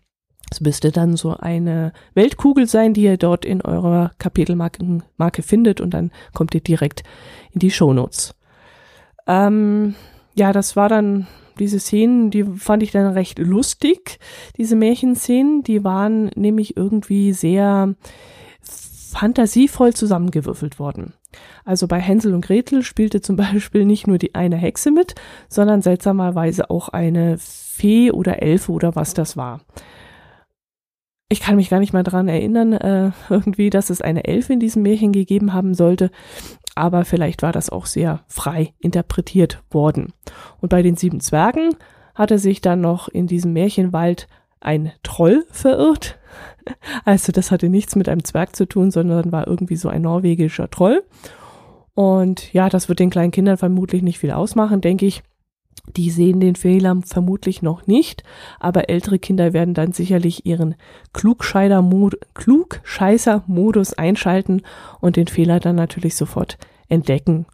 Es 0.52 0.62
müsste 0.62 0.92
dann 0.92 1.18
so 1.18 1.36
eine 1.36 1.92
Weltkugel 2.14 2.68
sein, 2.68 2.94
die 2.94 3.04
ihr 3.04 3.18
dort 3.18 3.46
in 3.46 3.62
eurer 3.62 4.12
Kapitelmarke 4.20 5.02
Marke 5.18 5.42
findet 5.42 5.82
und 5.82 5.94
dann 5.94 6.12
kommt 6.34 6.54
ihr 6.54 6.62
direkt 6.62 7.04
in 7.52 7.60
die 7.60 7.72
Shownotes. 7.72 8.36
Ähm, 9.28 9.96
ja, 10.36 10.54
das 10.54 10.76
war 10.76 10.90
dann 10.90 11.28
diese 11.58 11.80
Szenen, 11.80 12.32
die 12.32 12.44
fand 12.44 12.84
ich 12.84 12.92
dann 12.92 13.14
recht 13.14 13.40
lustig, 13.40 14.20
diese 14.58 14.76
Märchenszenen, 14.76 15.64
die 15.64 15.84
waren 15.84 16.30
nämlich 16.36 16.76
irgendwie 16.78 17.34
sehr 17.34 17.96
fantasievoll 18.62 19.94
zusammengewürfelt 19.94 20.78
worden. 20.78 21.14
Also 21.64 21.88
bei 21.88 22.00
Hänsel 22.00 22.34
und 22.34 22.46
Gretel 22.46 22.84
spielte 22.84 23.22
zum 23.22 23.36
Beispiel 23.38 23.86
nicht 23.86 24.08
nur 24.08 24.18
die 24.18 24.36
eine 24.36 24.58
Hexe 24.58 24.92
mit, 24.92 25.16
sondern 25.48 25.82
seltsamerweise 25.82 26.70
auch 26.70 26.90
eine 26.90 27.38
Fee 27.40 28.12
oder 28.12 28.42
Elfe 28.42 28.72
oder 28.72 28.96
was 28.96 29.14
das 29.14 29.38
war. 29.38 29.62
Ich 31.36 31.42
kann 31.42 31.58
mich 31.58 31.70
gar 31.70 31.82
nicht 31.82 31.92
mal 31.92 32.04
dran 32.04 32.30
erinnern, 32.30 32.72
äh, 32.72 33.12
irgendwie, 33.30 33.70
dass 33.70 33.90
es 33.90 34.02
eine 34.02 34.24
Elfe 34.24 34.54
in 34.54 34.62
diesem 34.62 34.84
Märchen 34.84 35.12
gegeben 35.12 35.54
haben 35.54 35.74
sollte 35.74 36.10
aber 36.76 37.06
vielleicht 37.06 37.42
war 37.42 37.54
das 37.54 37.70
auch 37.70 37.86
sehr 37.86 38.24
frei 38.28 38.74
interpretiert 38.80 39.64
worden. 39.72 40.14
Und 40.60 40.70
bei 40.70 40.84
den 40.84 40.98
sieben 40.98 41.22
Zwergen 41.22 41.76
hatte 42.14 42.38
sich 42.38 42.62
dann 42.62 42.82
noch 42.82 43.08
in 43.08 43.28
diesem 43.28 43.54
Märchenwald 43.54 44.28
ein 44.60 44.92
Troll 45.02 45.46
verirrt. 45.50 46.20
Also 47.06 47.32
das 47.32 47.52
hatte 47.52 47.70
nichts 47.70 47.96
mit 47.96 48.10
einem 48.10 48.24
Zwerg 48.24 48.56
zu 48.56 48.66
tun, 48.66 48.90
sondern 48.90 49.32
war 49.32 49.46
irgendwie 49.46 49.76
so 49.76 49.88
ein 49.88 50.02
norwegischer 50.02 50.68
Troll. 50.68 51.04
Und 51.94 52.52
ja, 52.54 52.70
das 52.70 52.90
wird 52.90 52.98
den 52.98 53.12
kleinen 53.12 53.30
Kindern 53.30 53.58
vermutlich 53.58 54.02
nicht 54.02 54.18
viel 54.18 54.32
ausmachen, 54.32 54.82
denke 54.82 55.06
ich. 55.06 55.22
Die 55.96 56.10
sehen 56.10 56.40
den 56.40 56.56
Fehler 56.56 56.96
vermutlich 57.06 57.62
noch 57.62 57.86
nicht, 57.88 58.24
aber 58.60 58.90
ältere 58.90 59.20
Kinder 59.20 59.54
werden 59.54 59.74
dann 59.74 59.94
sicherlich 59.94 60.46
ihren 60.46 60.76
Klugscheißer-Modus 61.14 63.94
einschalten 63.94 64.62
und 65.00 65.16
den 65.16 65.28
Fehler 65.28 65.60
dann 65.60 65.76
natürlich 65.76 66.16
sofort 66.16 66.58
entdecken. 66.90 67.46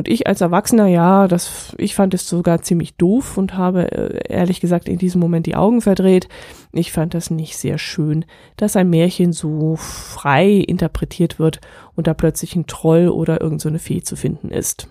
Und 0.00 0.08
ich 0.08 0.26
als 0.26 0.40
Erwachsener, 0.40 0.86
ja, 0.86 1.28
das, 1.28 1.74
ich 1.76 1.94
fand 1.94 2.14
es 2.14 2.26
sogar 2.26 2.62
ziemlich 2.62 2.94
doof 2.94 3.36
und 3.36 3.58
habe 3.58 3.92
äh, 3.92 4.32
ehrlich 4.32 4.60
gesagt 4.60 4.88
in 4.88 4.96
diesem 4.96 5.20
Moment 5.20 5.44
die 5.44 5.56
Augen 5.56 5.82
verdreht. 5.82 6.26
Ich 6.72 6.90
fand 6.90 7.12
das 7.12 7.28
nicht 7.28 7.58
sehr 7.58 7.76
schön, 7.76 8.24
dass 8.56 8.76
ein 8.76 8.88
Märchen 8.88 9.34
so 9.34 9.76
frei 9.76 10.52
interpretiert 10.52 11.38
wird 11.38 11.60
und 11.96 12.06
da 12.06 12.14
plötzlich 12.14 12.56
ein 12.56 12.66
Troll 12.66 13.08
oder 13.08 13.42
irgend 13.42 13.60
so 13.60 13.68
Fee 13.78 14.00
zu 14.00 14.16
finden 14.16 14.50
ist. 14.50 14.88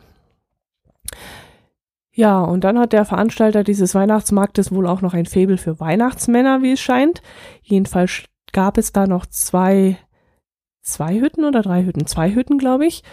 Ja, 2.19 2.41
und 2.41 2.65
dann 2.65 2.77
hat 2.77 2.91
der 2.91 3.05
Veranstalter 3.05 3.63
dieses 3.63 3.95
Weihnachtsmarktes 3.95 4.73
wohl 4.73 4.87
auch 4.87 5.01
noch 5.01 5.13
ein 5.13 5.25
Faible 5.25 5.57
für 5.57 5.79
Weihnachtsmänner, 5.79 6.61
wie 6.61 6.73
es 6.73 6.81
scheint. 6.81 7.21
Jedenfalls 7.61 8.25
gab 8.51 8.77
es 8.77 8.91
da 8.91 9.07
noch 9.07 9.25
zwei, 9.25 9.97
zwei 10.81 11.17
Hütten 11.21 11.45
oder 11.45 11.61
drei 11.61 11.85
Hütten, 11.85 12.07
zwei 12.07 12.35
Hütten, 12.35 12.57
glaube 12.57 12.85
ich, 12.85 13.03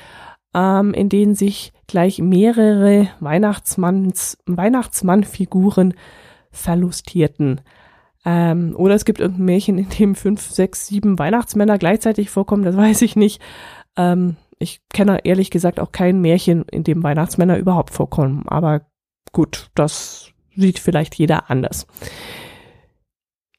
ähm, 0.54 0.92
in 0.92 1.08
denen 1.08 1.36
sich 1.36 1.72
gleich 1.86 2.18
mehrere 2.18 3.06
Weihnachtsmanns, 3.20 4.38
Weihnachtsmannfiguren 4.44 5.94
verlustierten. 6.50 7.60
Ähm, 8.24 8.74
oder 8.76 8.96
es 8.96 9.04
gibt 9.04 9.20
irgendein 9.20 9.44
Märchen, 9.44 9.78
in 9.78 9.88
dem 9.88 10.14
fünf, 10.16 10.50
sechs, 10.50 10.88
sieben 10.88 11.16
Weihnachtsmänner 11.16 11.78
gleichzeitig 11.78 12.28
vorkommen, 12.28 12.64
das 12.64 12.76
weiß 12.76 13.02
ich 13.02 13.14
nicht. 13.14 13.40
Ähm, 13.96 14.34
ich 14.58 14.80
kenne 14.92 15.24
ehrlich 15.24 15.52
gesagt 15.52 15.78
auch 15.78 15.92
kein 15.92 16.20
Märchen, 16.20 16.64
in 16.72 16.82
dem 16.82 17.04
Weihnachtsmänner 17.04 17.56
überhaupt 17.56 17.92
vorkommen. 17.92 18.48
Aber 18.48 18.80
gut, 19.36 19.68
das 19.74 20.30
sieht 20.56 20.78
vielleicht 20.78 21.14
jeder 21.16 21.50
anders. 21.50 21.86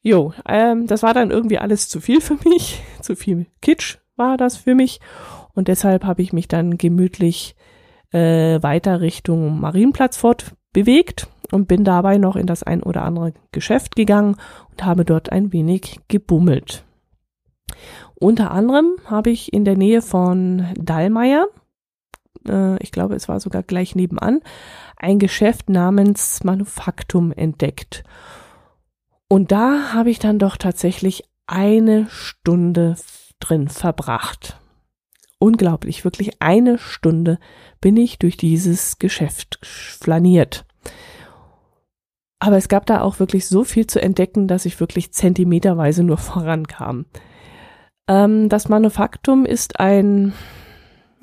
Jo, 0.02 0.32
ähm, 0.44 0.88
das 0.88 1.04
war 1.04 1.14
dann 1.14 1.30
irgendwie 1.30 1.58
alles 1.58 1.88
zu 1.88 2.00
viel 2.00 2.20
für 2.20 2.36
mich. 2.44 2.82
Zu 3.00 3.14
viel 3.14 3.46
Kitsch 3.62 3.98
war 4.16 4.36
das 4.36 4.56
für 4.56 4.74
mich. 4.74 4.98
Und 5.54 5.68
deshalb 5.68 6.04
habe 6.04 6.20
ich 6.20 6.32
mich 6.32 6.48
dann 6.48 6.78
gemütlich 6.78 7.54
äh, 8.10 8.60
weiter 8.60 9.00
Richtung 9.00 9.60
Marienplatz 9.60 10.16
fortbewegt 10.16 11.28
und 11.52 11.68
bin 11.68 11.84
dabei 11.84 12.18
noch 12.18 12.34
in 12.34 12.46
das 12.46 12.64
ein 12.64 12.82
oder 12.82 13.02
andere 13.02 13.32
Geschäft 13.52 13.94
gegangen 13.94 14.34
und 14.72 14.84
habe 14.84 15.04
dort 15.04 15.30
ein 15.30 15.52
wenig 15.52 16.00
gebummelt. 16.08 16.84
Unter 18.16 18.50
anderem 18.50 18.96
habe 19.04 19.30
ich 19.30 19.52
in 19.52 19.64
der 19.64 19.76
Nähe 19.76 20.02
von 20.02 20.66
Dallmayr, 20.74 21.46
äh, 22.46 22.76
ich 22.82 22.92
glaube, 22.92 23.14
es 23.14 23.28
war 23.28 23.40
sogar 23.40 23.62
gleich 23.62 23.94
nebenan, 23.94 24.40
ein 24.96 25.18
Geschäft 25.18 25.68
namens 25.68 26.44
Manufaktum 26.44 27.32
entdeckt. 27.32 28.04
Und 29.28 29.52
da 29.52 29.92
habe 29.92 30.10
ich 30.10 30.18
dann 30.18 30.38
doch 30.38 30.56
tatsächlich 30.56 31.24
eine 31.46 32.06
Stunde 32.10 32.96
drin 33.40 33.68
verbracht. 33.68 34.58
Unglaublich, 35.38 36.04
wirklich 36.04 36.42
eine 36.42 36.78
Stunde 36.78 37.38
bin 37.80 37.96
ich 37.96 38.18
durch 38.18 38.36
dieses 38.36 38.98
Geschäft 38.98 39.58
flaniert. 39.62 40.64
Aber 42.40 42.56
es 42.56 42.68
gab 42.68 42.86
da 42.86 43.00
auch 43.00 43.18
wirklich 43.18 43.46
so 43.46 43.64
viel 43.64 43.86
zu 43.86 44.00
entdecken, 44.00 44.48
dass 44.48 44.64
ich 44.64 44.80
wirklich 44.80 45.12
zentimeterweise 45.12 46.02
nur 46.02 46.18
vorankam. 46.18 47.06
Ähm, 48.08 48.48
das 48.48 48.68
Manufaktum 48.68 49.44
ist 49.44 49.78
ein, 49.78 50.32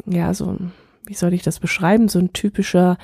ja, 0.06 0.34
so, 0.34 0.58
wie 1.06 1.14
soll 1.14 1.34
ich 1.34 1.44
das 1.44 1.60
beschreiben, 1.60 2.08
so 2.08 2.20
ein 2.20 2.34
typischer 2.34 2.98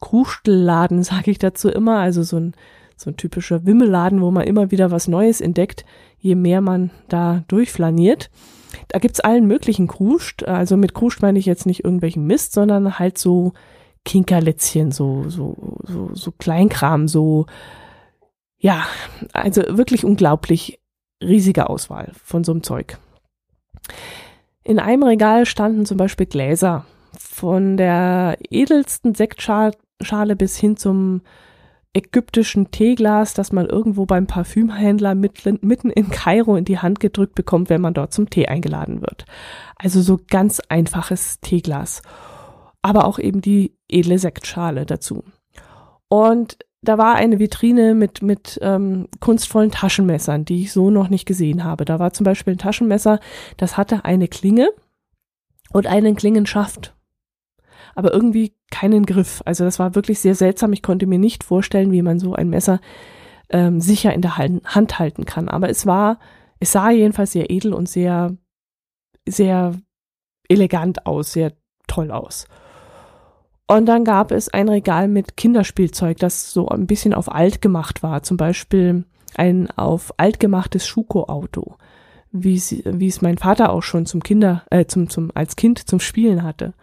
Krustelladen, 0.00 1.02
sage 1.04 1.30
ich 1.30 1.38
dazu 1.38 1.68
immer, 1.68 1.98
also 1.98 2.22
so 2.22 2.38
ein, 2.38 2.54
so 2.96 3.10
ein 3.10 3.16
typischer 3.16 3.66
Wimmelladen, 3.66 4.20
wo 4.20 4.30
man 4.30 4.46
immer 4.46 4.70
wieder 4.70 4.90
was 4.90 5.08
Neues 5.08 5.40
entdeckt, 5.40 5.84
je 6.18 6.34
mehr 6.34 6.60
man 6.60 6.90
da 7.08 7.44
durchflaniert. 7.48 8.30
Da 8.88 8.98
gibt's 8.98 9.20
allen 9.20 9.46
möglichen 9.46 9.86
Kruscht, 9.86 10.44
also 10.44 10.76
mit 10.76 10.94
Kruscht 10.94 11.22
meine 11.22 11.38
ich 11.38 11.46
jetzt 11.46 11.66
nicht 11.66 11.84
irgendwelchen 11.84 12.26
Mist, 12.26 12.52
sondern 12.52 12.98
halt 12.98 13.18
so 13.18 13.52
Kinkerlätzchen, 14.04 14.92
so, 14.92 15.28
so, 15.28 15.78
so, 15.82 16.10
so 16.14 16.32
Kleinkram, 16.32 17.08
so, 17.08 17.46
ja, 18.58 18.86
also 19.32 19.62
wirklich 19.68 20.04
unglaublich 20.04 20.80
riesige 21.22 21.68
Auswahl 21.68 22.12
von 22.22 22.44
so 22.44 22.52
einem 22.52 22.62
Zeug. 22.62 22.98
In 24.64 24.78
einem 24.78 25.02
Regal 25.02 25.46
standen 25.46 25.86
zum 25.86 25.96
Beispiel 25.96 26.26
Gläser 26.26 26.84
von 27.18 27.76
der 27.76 28.38
edelsten 28.50 29.14
Sektschale 29.14 29.72
Schale 30.00 30.36
bis 30.36 30.56
hin 30.58 30.76
zum 30.76 31.22
ägyptischen 31.94 32.70
Teeglas, 32.70 33.32
das 33.32 33.52
man 33.52 33.66
irgendwo 33.66 34.04
beim 34.04 34.26
Parfümhändler 34.26 35.14
mitten 35.14 35.90
in 35.90 36.10
Kairo 36.10 36.56
in 36.56 36.66
die 36.66 36.78
Hand 36.78 37.00
gedrückt 37.00 37.34
bekommt, 37.34 37.70
wenn 37.70 37.80
man 37.80 37.94
dort 37.94 38.12
zum 38.12 38.28
Tee 38.28 38.46
eingeladen 38.46 39.00
wird. 39.00 39.24
Also 39.76 40.02
so 40.02 40.18
ganz 40.28 40.60
einfaches 40.68 41.40
Teeglas. 41.40 42.02
Aber 42.82 43.06
auch 43.06 43.18
eben 43.18 43.40
die 43.40 43.74
edle 43.88 44.18
Sektschale 44.18 44.84
dazu. 44.84 45.24
Und 46.08 46.58
da 46.82 46.98
war 46.98 47.14
eine 47.14 47.38
Vitrine 47.38 47.94
mit, 47.94 48.20
mit 48.20 48.58
ähm, 48.60 49.08
kunstvollen 49.20 49.70
Taschenmessern, 49.70 50.44
die 50.44 50.62
ich 50.62 50.72
so 50.72 50.90
noch 50.90 51.08
nicht 51.08 51.24
gesehen 51.24 51.64
habe. 51.64 51.86
Da 51.86 51.98
war 51.98 52.12
zum 52.12 52.24
Beispiel 52.24 52.54
ein 52.54 52.58
Taschenmesser, 52.58 53.20
das 53.56 53.78
hatte 53.78 54.04
eine 54.04 54.28
Klinge 54.28 54.68
und 55.72 55.86
einen 55.86 56.14
Klingenschaft, 56.14 56.95
aber 57.96 58.12
irgendwie 58.12 58.54
keinen 58.70 59.06
Griff. 59.06 59.42
Also 59.46 59.64
das 59.64 59.78
war 59.78 59.94
wirklich 59.94 60.20
sehr 60.20 60.34
seltsam. 60.34 60.72
Ich 60.72 60.82
konnte 60.82 61.06
mir 61.06 61.18
nicht 61.18 61.42
vorstellen, 61.42 61.90
wie 61.90 62.02
man 62.02 62.20
so 62.20 62.34
ein 62.34 62.50
Messer 62.50 62.80
ähm, 63.48 63.80
sicher 63.80 64.12
in 64.12 64.20
der 64.20 64.36
Hand 64.36 64.98
halten 64.98 65.24
kann. 65.24 65.48
Aber 65.48 65.70
es 65.70 65.86
war, 65.86 66.18
es 66.60 66.72
sah 66.72 66.90
jedenfalls 66.90 67.32
sehr 67.32 67.50
edel 67.50 67.72
und 67.72 67.88
sehr, 67.88 68.36
sehr 69.26 69.74
elegant 70.48 71.06
aus, 71.06 71.32
sehr 71.32 71.54
toll 71.88 72.10
aus. 72.10 72.46
Und 73.66 73.86
dann 73.86 74.04
gab 74.04 74.30
es 74.30 74.48
ein 74.48 74.68
Regal 74.68 75.08
mit 75.08 75.36
Kinderspielzeug, 75.36 76.18
das 76.18 76.52
so 76.52 76.68
ein 76.68 76.86
bisschen 76.86 77.14
auf 77.14 77.32
alt 77.32 77.62
gemacht 77.62 78.02
war. 78.02 78.22
Zum 78.22 78.36
Beispiel 78.36 79.04
ein 79.34 79.70
auf 79.70 80.12
alt 80.18 80.38
gemachtes 80.38 80.86
Schuko-Auto, 80.86 81.76
wie, 82.30 82.56
es 82.56 83.22
mein 83.22 83.38
Vater 83.38 83.70
auch 83.70 83.82
schon 83.82 84.04
zum 84.04 84.22
Kinder, 84.22 84.64
äh, 84.70 84.84
zum, 84.84 85.08
zum, 85.08 85.30
als 85.34 85.56
Kind 85.56 85.88
zum 85.88 85.98
Spielen 85.98 86.42
hatte. 86.42 86.74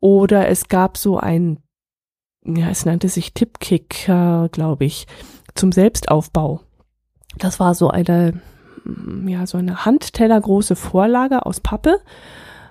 Oder 0.00 0.48
es 0.48 0.68
gab 0.68 0.96
so 0.96 1.18
ein, 1.18 1.58
ja, 2.44 2.68
es 2.68 2.84
nannte 2.84 3.08
sich 3.08 3.34
Tipkick, 3.34 4.08
äh, 4.08 4.48
glaube 4.48 4.84
ich, 4.84 5.06
zum 5.54 5.72
Selbstaufbau. 5.72 6.60
Das 7.38 7.60
war 7.60 7.74
so 7.74 7.88
eine, 7.88 8.40
ja, 9.26 9.46
so 9.46 9.58
eine 9.58 9.84
handtellergroße 9.84 10.76
Vorlage 10.76 11.44
aus 11.44 11.60
Pappe. 11.60 12.00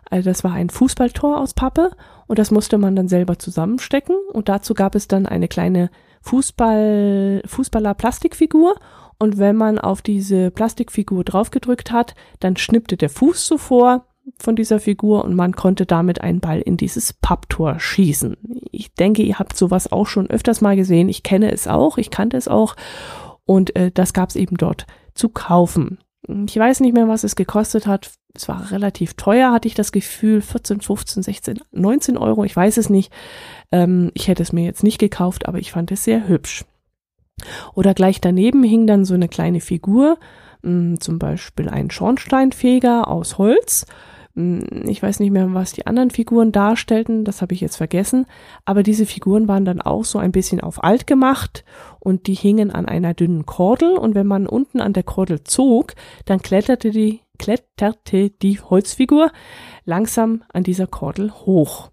Also 0.09 0.29
das 0.29 0.43
war 0.43 0.53
ein 0.53 0.69
Fußballtor 0.69 1.39
aus 1.39 1.53
Pappe 1.53 1.91
und 2.27 2.39
das 2.39 2.51
musste 2.51 2.77
man 2.77 2.95
dann 2.95 3.07
selber 3.07 3.39
zusammenstecken 3.39 4.15
und 4.33 4.49
dazu 4.49 4.73
gab 4.73 4.95
es 4.95 5.07
dann 5.07 5.25
eine 5.25 5.47
kleine 5.47 5.89
Fußball, 6.21 7.41
Fußballer-Plastikfigur 7.45 8.75
und 9.17 9.37
wenn 9.37 9.55
man 9.55 9.79
auf 9.79 10.01
diese 10.01 10.51
Plastikfigur 10.51 11.23
draufgedrückt 11.23 11.91
hat, 11.91 12.15
dann 12.39 12.57
schnippte 12.57 12.97
der 12.97 13.09
Fuß 13.09 13.47
so 13.47 13.57
vor 13.57 14.05
von 14.39 14.55
dieser 14.55 14.79
Figur 14.79 15.23
und 15.23 15.35
man 15.35 15.55
konnte 15.55 15.85
damit 15.85 16.21
einen 16.21 16.39
Ball 16.39 16.61
in 16.61 16.77
dieses 16.77 17.13
Papptor 17.13 17.79
schießen. 17.79 18.37
Ich 18.71 18.93
denke, 18.93 19.21
ihr 19.21 19.39
habt 19.39 19.55
sowas 19.55 19.91
auch 19.91 20.07
schon 20.07 20.29
öfters 20.29 20.61
mal 20.61 20.75
gesehen. 20.75 21.09
Ich 21.09 21.23
kenne 21.23 21.51
es 21.51 21.67
auch, 21.67 21.97
ich 21.97 22.09
kannte 22.09 22.37
es 22.37 22.47
auch 22.47 22.75
und 23.45 23.75
äh, 23.75 23.91
das 23.91 24.13
gab 24.13 24.29
es 24.29 24.35
eben 24.35 24.57
dort 24.57 24.87
zu 25.13 25.29
kaufen. 25.29 25.99
Ich 26.47 26.57
weiß 26.57 26.79
nicht 26.79 26.93
mehr, 26.93 27.07
was 27.07 27.23
es 27.23 27.35
gekostet 27.35 27.85
hat. 27.85 28.11
Es 28.33 28.47
war 28.47 28.71
relativ 28.71 29.13
teuer, 29.13 29.51
hatte 29.51 29.67
ich 29.67 29.75
das 29.75 29.91
Gefühl. 29.91 30.41
14, 30.41 30.81
15, 30.81 31.23
16, 31.23 31.59
19 31.71 32.17
Euro, 32.17 32.43
ich 32.43 32.55
weiß 32.55 32.77
es 32.77 32.89
nicht. 32.89 33.13
Ähm, 33.71 34.11
ich 34.15 34.27
hätte 34.27 34.43
es 34.43 34.51
mir 34.51 34.65
jetzt 34.65 34.83
nicht 34.83 34.97
gekauft, 34.97 35.47
aber 35.47 35.59
ich 35.59 35.71
fand 35.71 35.91
es 35.91 36.03
sehr 36.03 36.27
hübsch. 36.27 36.65
Oder 37.73 37.93
gleich 37.93 38.21
daneben 38.21 38.63
hing 38.63 38.87
dann 38.87 39.05
so 39.05 39.13
eine 39.13 39.27
kleine 39.27 39.61
Figur, 39.61 40.17
mh, 40.63 40.71
hm, 40.71 40.99
zum 40.99 41.19
Beispiel 41.19 41.69
ein 41.69 41.91
Schornsteinfeger 41.91 43.07
aus 43.07 43.37
Holz 43.37 43.85
ich 44.35 45.01
weiß 45.01 45.21
nicht 45.21 45.31
mehr, 45.31 45.53
was 45.53 45.71
die 45.71 45.87
anderen 45.87 46.11
Figuren 46.11 46.51
darstellten, 46.51 47.23
das 47.23 47.41
habe 47.41 47.53
ich 47.53 47.61
jetzt 47.61 47.77
vergessen, 47.77 48.25
aber 48.65 48.83
diese 48.83 49.05
Figuren 49.05 49.47
waren 49.47 49.63
dann 49.63 49.79
auch 49.79 50.03
so 50.03 50.19
ein 50.19 50.33
bisschen 50.33 50.59
auf 50.59 50.83
alt 50.83 51.07
gemacht 51.07 51.63
und 51.99 52.27
die 52.27 52.33
hingen 52.33 52.69
an 52.69 52.85
einer 52.85 53.13
dünnen 53.13 53.45
Kordel 53.45 53.97
und 53.97 54.13
wenn 54.13 54.27
man 54.27 54.45
unten 54.45 54.81
an 54.81 54.91
der 54.91 55.03
Kordel 55.03 55.45
zog, 55.45 55.93
dann 56.25 56.41
kletterte 56.41 56.91
die, 56.91 57.21
kletterte 57.39 58.29
die 58.29 58.59
Holzfigur 58.59 59.31
langsam 59.85 60.43
an 60.51 60.63
dieser 60.63 60.87
Kordel 60.87 61.31
hoch. 61.31 61.91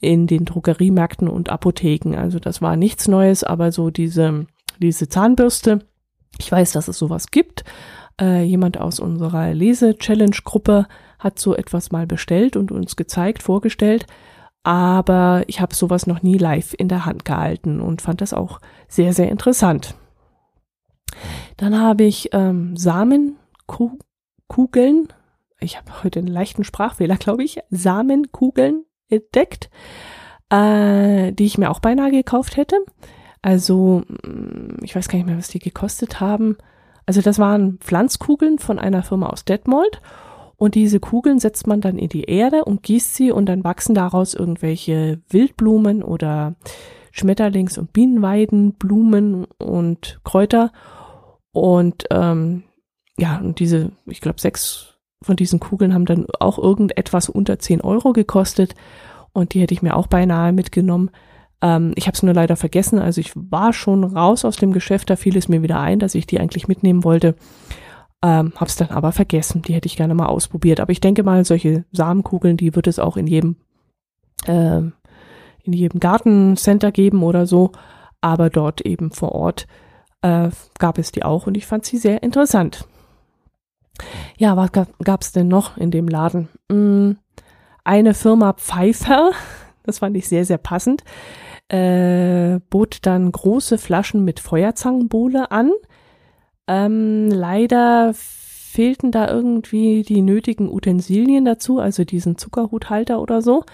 in 0.00 0.26
den 0.26 0.44
Drogeriemärkten 0.44 1.28
und 1.28 1.48
Apotheken. 1.48 2.14
Also 2.16 2.38
das 2.38 2.60
war 2.62 2.76
nichts 2.76 3.08
Neues, 3.08 3.44
aber 3.44 3.72
so 3.72 3.90
diese, 3.90 4.46
diese 4.78 5.08
Zahnbürste, 5.08 5.80
ich 6.38 6.52
weiß, 6.52 6.72
dass 6.72 6.88
es 6.88 6.98
sowas 6.98 7.30
gibt. 7.30 7.64
Äh, 8.20 8.44
jemand 8.44 8.78
aus 8.78 9.00
unserer 9.00 9.54
Lese-Challenge-Gruppe 9.54 10.86
hat 11.18 11.38
so 11.38 11.54
etwas 11.54 11.92
mal 11.92 12.06
bestellt 12.06 12.56
und 12.56 12.70
uns 12.72 12.96
gezeigt, 12.96 13.42
vorgestellt. 13.42 14.06
Aber 14.62 15.44
ich 15.46 15.60
habe 15.60 15.74
sowas 15.74 16.06
noch 16.06 16.22
nie 16.22 16.38
live 16.38 16.74
in 16.76 16.88
der 16.88 17.06
Hand 17.06 17.24
gehalten 17.24 17.80
und 17.80 18.02
fand 18.02 18.20
das 18.20 18.34
auch 18.34 18.60
sehr, 18.88 19.12
sehr 19.12 19.30
interessant. 19.30 19.94
Dann 21.56 21.80
habe 21.80 22.04
ich 22.04 22.30
ähm, 22.32 22.76
Samenkugeln. 22.76 23.38
Ich 25.60 25.78
habe 25.78 26.02
heute 26.02 26.18
einen 26.18 26.28
leichten 26.28 26.64
Sprachfehler, 26.64 27.16
glaube 27.18 27.44
ich. 27.44 27.60
Samenkugeln 27.70 28.84
entdeckt, 29.08 29.70
äh, 30.50 31.32
die 31.32 31.44
ich 31.44 31.58
mir 31.58 31.70
auch 31.70 31.80
beinahe 31.80 32.10
gekauft 32.10 32.56
hätte. 32.56 32.76
Also, 33.42 34.02
mm, 34.08 34.82
ich 34.82 34.96
weiß 34.96 35.08
gar 35.08 35.18
nicht 35.18 35.26
mehr, 35.26 35.38
was 35.38 35.48
die 35.48 35.58
gekostet 35.58 36.20
haben. 36.20 36.56
Also, 37.06 37.20
das 37.20 37.38
waren 37.38 37.78
Pflanzkugeln 37.78 38.58
von 38.58 38.78
einer 38.78 39.02
Firma 39.02 39.28
aus 39.28 39.44
Detmold. 39.44 40.00
Und 40.56 40.74
diese 40.74 41.00
Kugeln 41.00 41.38
setzt 41.38 41.66
man 41.66 41.80
dann 41.80 41.98
in 41.98 42.08
die 42.08 42.24
Erde 42.24 42.64
und 42.64 42.82
gießt 42.82 43.14
sie 43.14 43.30
und 43.30 43.46
dann 43.46 43.62
wachsen 43.62 43.94
daraus 43.94 44.32
irgendwelche 44.32 45.20
Wildblumen 45.28 46.02
oder 46.02 46.56
Schmetterlings- 47.12 47.78
und 47.78 47.92
Bienenweidenblumen 47.92 49.44
und 49.58 50.20
Kräuter. 50.24 50.72
Und 51.52 52.04
ähm, 52.10 52.64
ja, 53.18 53.38
und 53.38 53.60
diese, 53.60 53.92
ich 54.06 54.20
glaube, 54.20 54.40
sechs 54.40 54.95
von 55.22 55.36
diesen 55.36 55.60
Kugeln 55.60 55.94
haben 55.94 56.04
dann 56.04 56.26
auch 56.40 56.58
irgendetwas 56.58 57.28
unter 57.28 57.58
10 57.58 57.80
Euro 57.80 58.12
gekostet 58.12 58.74
und 59.32 59.54
die 59.54 59.60
hätte 59.60 59.74
ich 59.74 59.82
mir 59.82 59.96
auch 59.96 60.06
beinahe 60.06 60.52
mitgenommen. 60.52 61.10
Ähm, 61.62 61.92
ich 61.96 62.06
habe 62.06 62.14
es 62.14 62.22
nur 62.22 62.34
leider 62.34 62.56
vergessen, 62.56 62.98
also 62.98 63.20
ich 63.20 63.32
war 63.34 63.72
schon 63.72 64.04
raus 64.04 64.44
aus 64.44 64.56
dem 64.56 64.72
Geschäft, 64.72 65.10
da 65.10 65.16
fiel 65.16 65.36
es 65.36 65.48
mir 65.48 65.62
wieder 65.62 65.80
ein, 65.80 65.98
dass 65.98 66.14
ich 66.14 66.26
die 66.26 66.38
eigentlich 66.40 66.68
mitnehmen 66.68 67.04
wollte. 67.04 67.34
Ähm, 68.22 68.52
habe 68.56 68.66
es 68.66 68.76
dann 68.76 68.90
aber 68.90 69.12
vergessen, 69.12 69.62
die 69.62 69.74
hätte 69.74 69.86
ich 69.86 69.96
gerne 69.96 70.14
mal 70.14 70.26
ausprobiert. 70.26 70.80
Aber 70.80 70.90
ich 70.90 71.00
denke 71.00 71.22
mal, 71.22 71.44
solche 71.44 71.84
Samenkugeln, 71.92 72.56
die 72.56 72.74
wird 72.74 72.86
es 72.86 72.98
auch 72.98 73.16
in 73.16 73.26
jedem, 73.26 73.56
äh, 74.46 74.78
in 74.78 75.72
jedem 75.72 76.00
Gartencenter 76.00 76.92
geben 76.92 77.22
oder 77.22 77.46
so. 77.46 77.72
Aber 78.22 78.48
dort 78.48 78.80
eben 78.80 79.12
vor 79.12 79.32
Ort 79.32 79.66
äh, 80.22 80.48
gab 80.78 80.98
es 80.98 81.12
die 81.12 81.24
auch 81.24 81.46
und 81.46 81.56
ich 81.56 81.66
fand 81.66 81.84
sie 81.84 81.98
sehr 81.98 82.22
interessant. 82.22 82.88
Ja, 84.38 84.56
was 84.56 84.70
gab 84.72 85.22
es 85.22 85.32
denn 85.32 85.48
noch 85.48 85.76
in 85.76 85.90
dem 85.90 86.08
Laden? 86.08 86.48
Hm, 86.70 87.18
eine 87.84 88.14
Firma 88.14 88.52
Pfeiffer, 88.52 89.30
das 89.84 90.00
fand 90.00 90.16
ich 90.16 90.28
sehr, 90.28 90.44
sehr 90.44 90.58
passend, 90.58 91.02
äh, 91.68 92.60
bot 92.70 92.98
dann 93.02 93.30
große 93.32 93.78
Flaschen 93.78 94.24
mit 94.24 94.40
Feuerzangenbowle 94.40 95.50
an. 95.50 95.72
Ähm, 96.68 97.30
leider 97.30 98.12
fehlten 98.14 99.10
da 99.10 99.28
irgendwie 99.28 100.02
die 100.02 100.20
nötigen 100.20 100.68
Utensilien 100.68 101.44
dazu, 101.44 101.78
also 101.78 102.04
diesen 102.04 102.36
Zuckerhuthalter 102.36 103.20
oder 103.20 103.40
so. 103.40 103.64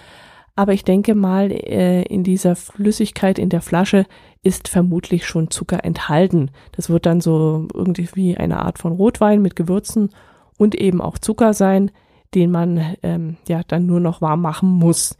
Aber 0.55 0.73
ich 0.73 0.83
denke 0.83 1.15
mal, 1.15 1.51
äh, 1.51 2.03
in 2.03 2.23
dieser 2.23 2.55
Flüssigkeit 2.55 3.39
in 3.39 3.49
der 3.49 3.61
Flasche 3.61 4.05
ist 4.43 4.67
vermutlich 4.67 5.25
schon 5.25 5.49
Zucker 5.49 5.83
enthalten. 5.83 6.51
Das 6.73 6.89
wird 6.89 7.07
dann 7.07 7.21
so 7.21 7.67
irgendwie 7.73 8.07
wie 8.13 8.37
eine 8.37 8.59
Art 8.59 8.77
von 8.77 8.91
Rotwein 8.91 9.41
mit 9.41 9.55
Gewürzen 9.55 10.09
und 10.57 10.75
eben 10.75 11.01
auch 11.01 11.17
Zucker 11.17 11.53
sein, 11.53 11.89
den 12.35 12.51
man 12.51 12.97
ähm, 13.01 13.37
ja 13.47 13.61
dann 13.67 13.87
nur 13.87 13.99
noch 13.99 14.21
warm 14.21 14.41
machen 14.41 14.69
muss. 14.69 15.17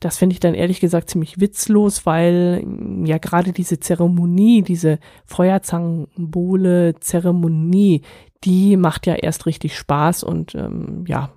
Das 0.00 0.18
finde 0.18 0.34
ich 0.34 0.40
dann 0.40 0.54
ehrlich 0.54 0.80
gesagt 0.80 1.08
ziemlich 1.08 1.40
witzlos, 1.40 2.04
weil 2.04 2.62
mm, 2.62 3.06
ja 3.06 3.16
gerade 3.16 3.52
diese 3.52 3.80
Zeremonie, 3.80 4.60
diese 4.62 4.98
Feuerzangenbowle-Zeremonie, 5.24 8.02
die 8.44 8.76
macht 8.76 9.06
ja 9.06 9.14
erst 9.14 9.46
richtig 9.46 9.78
Spaß 9.78 10.24
und 10.24 10.54
ähm, 10.54 11.04
ja, 11.06 11.30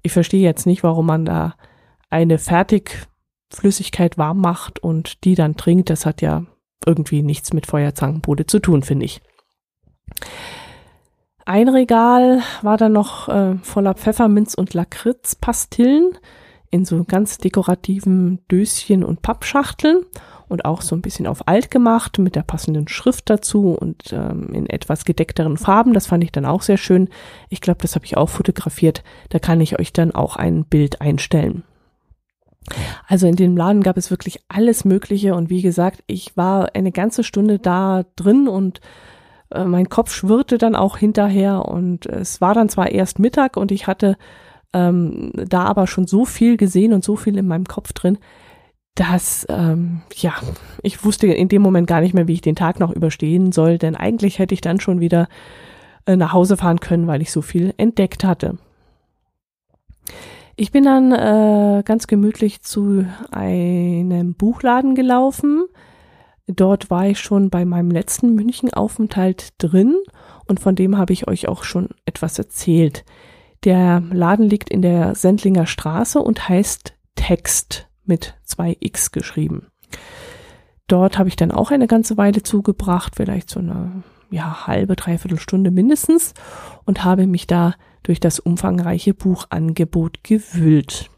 ich 0.00 0.12
verstehe 0.12 0.42
jetzt 0.42 0.64
nicht, 0.64 0.82
warum 0.82 1.04
man 1.04 1.26
da 1.26 1.54
eine 2.10 2.38
Fertigflüssigkeit 2.38 4.18
warm 4.18 4.40
macht 4.40 4.78
und 4.78 5.24
die 5.24 5.34
dann 5.34 5.56
trinkt. 5.56 5.90
Das 5.90 6.06
hat 6.06 6.22
ja 6.22 6.44
irgendwie 6.86 7.22
nichts 7.22 7.52
mit 7.52 7.66
Feuerzangenbowle 7.66 8.46
zu 8.46 8.58
tun, 8.58 8.82
finde 8.82 9.06
ich. 9.06 9.22
Ein 11.46 11.68
Regal 11.68 12.40
war 12.62 12.78
dann 12.78 12.92
noch 12.92 13.28
äh, 13.28 13.56
voller 13.62 13.94
Pfefferminz 13.94 14.54
und 14.54 14.72
Lakritzpastillen 14.72 16.16
in 16.70 16.84
so 16.84 17.04
ganz 17.04 17.38
dekorativen 17.38 18.40
Döschen 18.50 19.04
und 19.04 19.20
Pappschachteln 19.20 20.04
und 20.48 20.64
auch 20.64 20.80
so 20.80 20.96
ein 20.96 21.02
bisschen 21.02 21.26
auf 21.26 21.46
alt 21.46 21.70
gemacht 21.70 22.18
mit 22.18 22.34
der 22.34 22.42
passenden 22.42 22.88
Schrift 22.88 23.28
dazu 23.28 23.72
und 23.72 24.12
ähm, 24.12 24.54
in 24.54 24.68
etwas 24.68 25.04
gedeckteren 25.04 25.58
Farben. 25.58 25.92
Das 25.92 26.06
fand 26.06 26.24
ich 26.24 26.32
dann 26.32 26.46
auch 26.46 26.62
sehr 26.62 26.78
schön. 26.78 27.08
Ich 27.50 27.60
glaube, 27.60 27.82
das 27.82 27.94
habe 27.94 28.06
ich 28.06 28.16
auch 28.16 28.28
fotografiert. 28.28 29.04
Da 29.28 29.38
kann 29.38 29.60
ich 29.60 29.78
euch 29.78 29.92
dann 29.92 30.12
auch 30.12 30.36
ein 30.36 30.64
Bild 30.64 31.00
einstellen. 31.00 31.64
Also 33.06 33.26
in 33.26 33.36
dem 33.36 33.56
Laden 33.56 33.82
gab 33.82 33.96
es 33.96 34.10
wirklich 34.10 34.40
alles 34.48 34.84
Mögliche 34.84 35.34
und 35.34 35.50
wie 35.50 35.62
gesagt, 35.62 36.02
ich 36.06 36.36
war 36.36 36.74
eine 36.74 36.92
ganze 36.92 37.22
Stunde 37.22 37.58
da 37.58 38.04
drin 38.16 38.48
und 38.48 38.80
äh, 39.50 39.64
mein 39.64 39.88
Kopf 39.88 40.12
schwirrte 40.12 40.58
dann 40.58 40.74
auch 40.74 40.96
hinterher 40.96 41.66
und 41.68 42.06
es 42.06 42.40
war 42.40 42.54
dann 42.54 42.68
zwar 42.68 42.90
erst 42.90 43.18
Mittag 43.18 43.56
und 43.56 43.70
ich 43.70 43.86
hatte 43.86 44.16
ähm, 44.72 45.30
da 45.34 45.64
aber 45.64 45.86
schon 45.86 46.06
so 46.06 46.24
viel 46.24 46.56
gesehen 46.56 46.92
und 46.92 47.04
so 47.04 47.16
viel 47.16 47.36
in 47.38 47.46
meinem 47.46 47.66
Kopf 47.66 47.92
drin, 47.92 48.18
dass, 48.94 49.46
ähm, 49.48 50.02
ja, 50.14 50.34
ich 50.82 51.04
wusste 51.04 51.26
in 51.26 51.48
dem 51.48 51.62
Moment 51.62 51.86
gar 51.86 52.00
nicht 52.00 52.14
mehr, 52.14 52.28
wie 52.28 52.34
ich 52.34 52.40
den 52.40 52.56
Tag 52.56 52.80
noch 52.80 52.92
überstehen 52.92 53.52
soll, 53.52 53.78
denn 53.78 53.96
eigentlich 53.96 54.38
hätte 54.38 54.54
ich 54.54 54.60
dann 54.60 54.80
schon 54.80 55.00
wieder 55.00 55.28
äh, 56.06 56.16
nach 56.16 56.32
Hause 56.32 56.56
fahren 56.56 56.80
können, 56.80 57.06
weil 57.06 57.22
ich 57.22 57.32
so 57.32 57.42
viel 57.42 57.74
entdeckt 57.76 58.24
hatte. 58.24 58.58
Ich 60.56 60.70
bin 60.70 60.84
dann 60.84 61.12
äh, 61.12 61.82
ganz 61.84 62.06
gemütlich 62.06 62.62
zu 62.62 63.04
einem 63.32 64.34
Buchladen 64.34 64.94
gelaufen. 64.94 65.64
Dort 66.46 66.90
war 66.90 67.06
ich 67.08 67.18
schon 67.18 67.50
bei 67.50 67.64
meinem 67.64 67.90
letzten 67.90 68.34
München-Aufenthalt 68.34 69.54
drin 69.58 69.96
und 70.46 70.60
von 70.60 70.76
dem 70.76 70.96
habe 70.96 71.12
ich 71.12 71.26
euch 71.26 71.48
auch 71.48 71.64
schon 71.64 71.88
etwas 72.04 72.38
erzählt. 72.38 73.04
Der 73.64 74.02
Laden 74.12 74.46
liegt 74.46 74.70
in 74.70 74.82
der 74.82 75.14
Sendlinger 75.14 75.66
Straße 75.66 76.20
und 76.20 76.48
heißt 76.48 76.94
Text 77.16 77.88
mit 78.04 78.34
zwei 78.44 78.76
X 78.78 79.10
geschrieben. 79.10 79.68
Dort 80.86 81.18
habe 81.18 81.30
ich 81.30 81.36
dann 81.36 81.50
auch 81.50 81.70
eine 81.70 81.86
ganze 81.86 82.16
Weile 82.16 82.42
zugebracht, 82.42 83.14
vielleicht 83.16 83.48
so 83.48 83.60
eine 83.60 84.02
ja, 84.30 84.66
halbe, 84.66 84.96
dreiviertel 84.96 85.38
Stunde 85.38 85.70
mindestens 85.70 86.34
und 86.84 87.04
habe 87.04 87.26
mich 87.26 87.46
da 87.46 87.74
durch 88.04 88.20
das 88.20 88.38
umfangreiche 88.38 89.12
Buchangebot 89.12 90.22
gewühlt. 90.22 91.10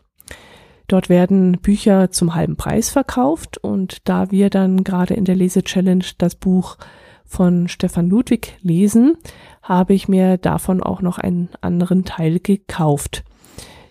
Dort 0.88 1.08
werden 1.08 1.58
Bücher 1.60 2.10
zum 2.10 2.34
halben 2.34 2.56
Preis 2.56 2.90
verkauft 2.90 3.58
und 3.58 4.08
da 4.08 4.30
wir 4.30 4.50
dann 4.50 4.84
gerade 4.84 5.14
in 5.14 5.24
der 5.24 5.36
Lese-Challenge 5.36 6.04
das 6.16 6.36
Buch 6.36 6.78
von 7.24 7.68
Stefan 7.68 8.08
Ludwig 8.08 8.56
lesen, 8.62 9.16
habe 9.62 9.94
ich 9.94 10.08
mir 10.08 10.38
davon 10.38 10.82
auch 10.82 11.02
noch 11.02 11.18
einen 11.18 11.48
anderen 11.60 12.04
Teil 12.04 12.38
gekauft. 12.38 13.24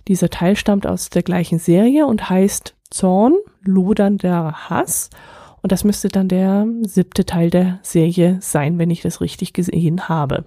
Dieser 0.07 0.29
Teil 0.29 0.55
stammt 0.55 0.87
aus 0.87 1.09
der 1.09 1.23
gleichen 1.23 1.59
Serie 1.59 2.07
und 2.07 2.29
heißt 2.29 2.75
Zorn, 2.89 3.33
lodernder 3.61 4.69
Hass. 4.69 5.09
Und 5.61 5.71
das 5.71 5.83
müsste 5.83 6.07
dann 6.07 6.29
der 6.29 6.65
siebte 6.83 7.25
Teil 7.25 7.49
der 7.49 7.79
Serie 7.81 8.37
sein, 8.39 8.77
wenn 8.77 8.91
ich 8.91 9.01
das 9.01 9.19
richtig 9.19 9.51
gesehen 9.51 10.07
habe. 10.07 10.45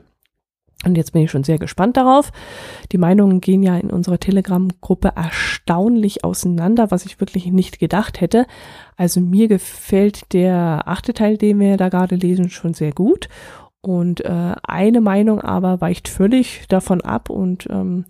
Und 0.85 0.97
jetzt 0.97 1.13
bin 1.13 1.23
ich 1.23 1.31
schon 1.31 1.43
sehr 1.43 1.59
gespannt 1.59 1.97
darauf. 1.97 2.31
Die 2.93 2.99
Meinungen 2.99 3.41
gehen 3.41 3.65
ja 3.65 3.77
in 3.77 3.91
unserer 3.91 4.21
Telegram-Gruppe 4.21 5.13
erstaunlich 5.17 6.23
auseinander, 6.23 6.93
was 6.93 7.05
ich 7.05 7.19
wirklich 7.19 7.47
nicht 7.47 7.81
gedacht 7.81 8.21
hätte. 8.21 8.47
Also 8.97 9.21
mir 9.21 9.49
gefällt 9.49 10.33
der 10.33 10.83
achte 10.87 11.15
Teil, 11.15 11.37
den 11.37 11.59
wir 11.59 11.77
da 11.77 11.89
gerade 11.89 12.15
lesen, 12.15 12.49
schon 12.49 12.75
sehr 12.75 12.93
gut. 12.93 13.29
Und 13.81 14.25
äh, 14.25 14.55
eine 14.63 15.01
Meinung 15.01 15.41
aber 15.41 15.81
weicht 15.81 16.09
völlig 16.09 16.67
davon 16.69 17.01
ab 17.01 17.29
und 17.29 17.67
ähm, 17.71 18.05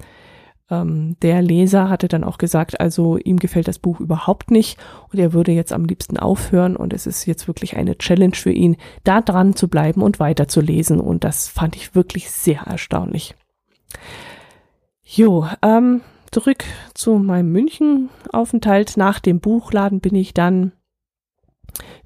ähm, 0.70 1.16
der 1.22 1.42
Leser 1.42 1.88
hatte 1.88 2.08
dann 2.08 2.24
auch 2.24 2.38
gesagt, 2.38 2.80
also 2.80 3.16
ihm 3.16 3.38
gefällt 3.38 3.68
das 3.68 3.78
Buch 3.78 4.00
überhaupt 4.00 4.50
nicht 4.50 4.78
und 5.10 5.18
er 5.18 5.32
würde 5.32 5.52
jetzt 5.52 5.72
am 5.72 5.84
liebsten 5.84 6.18
aufhören 6.18 6.76
und 6.76 6.92
es 6.92 7.06
ist 7.06 7.26
jetzt 7.26 7.48
wirklich 7.48 7.76
eine 7.76 7.96
Challenge 7.96 8.34
für 8.34 8.52
ihn, 8.52 8.76
da 9.04 9.20
dran 9.20 9.56
zu 9.56 9.68
bleiben 9.68 10.02
und 10.02 10.20
weiterzulesen 10.20 11.00
und 11.00 11.24
das 11.24 11.48
fand 11.48 11.76
ich 11.76 11.94
wirklich 11.94 12.30
sehr 12.30 12.62
erstaunlich. 12.62 13.34
Jo, 15.02 15.46
ähm, 15.62 16.02
zurück 16.30 16.64
zu 16.92 17.14
meinem 17.14 17.50
München-Aufenthalt. 17.50 18.98
Nach 18.98 19.20
dem 19.20 19.40
Buchladen 19.40 20.00
bin 20.00 20.14
ich 20.14 20.34
dann 20.34 20.72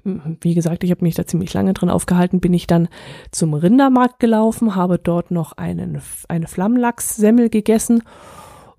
wie 0.03 0.53
gesagt, 0.53 0.83
ich 0.83 0.91
habe 0.91 1.03
mich 1.03 1.15
da 1.15 1.25
ziemlich 1.25 1.53
lange 1.53 1.73
drin 1.73 1.89
aufgehalten, 1.89 2.41
bin 2.41 2.53
ich 2.53 2.67
dann 2.67 2.89
zum 3.31 3.53
Rindermarkt 3.53 4.19
gelaufen, 4.19 4.75
habe 4.75 4.99
dort 4.99 5.31
noch 5.31 5.53
einen, 5.53 6.01
eine 6.27 6.47
Flammlachssemmel 6.47 7.49
gegessen 7.49 8.03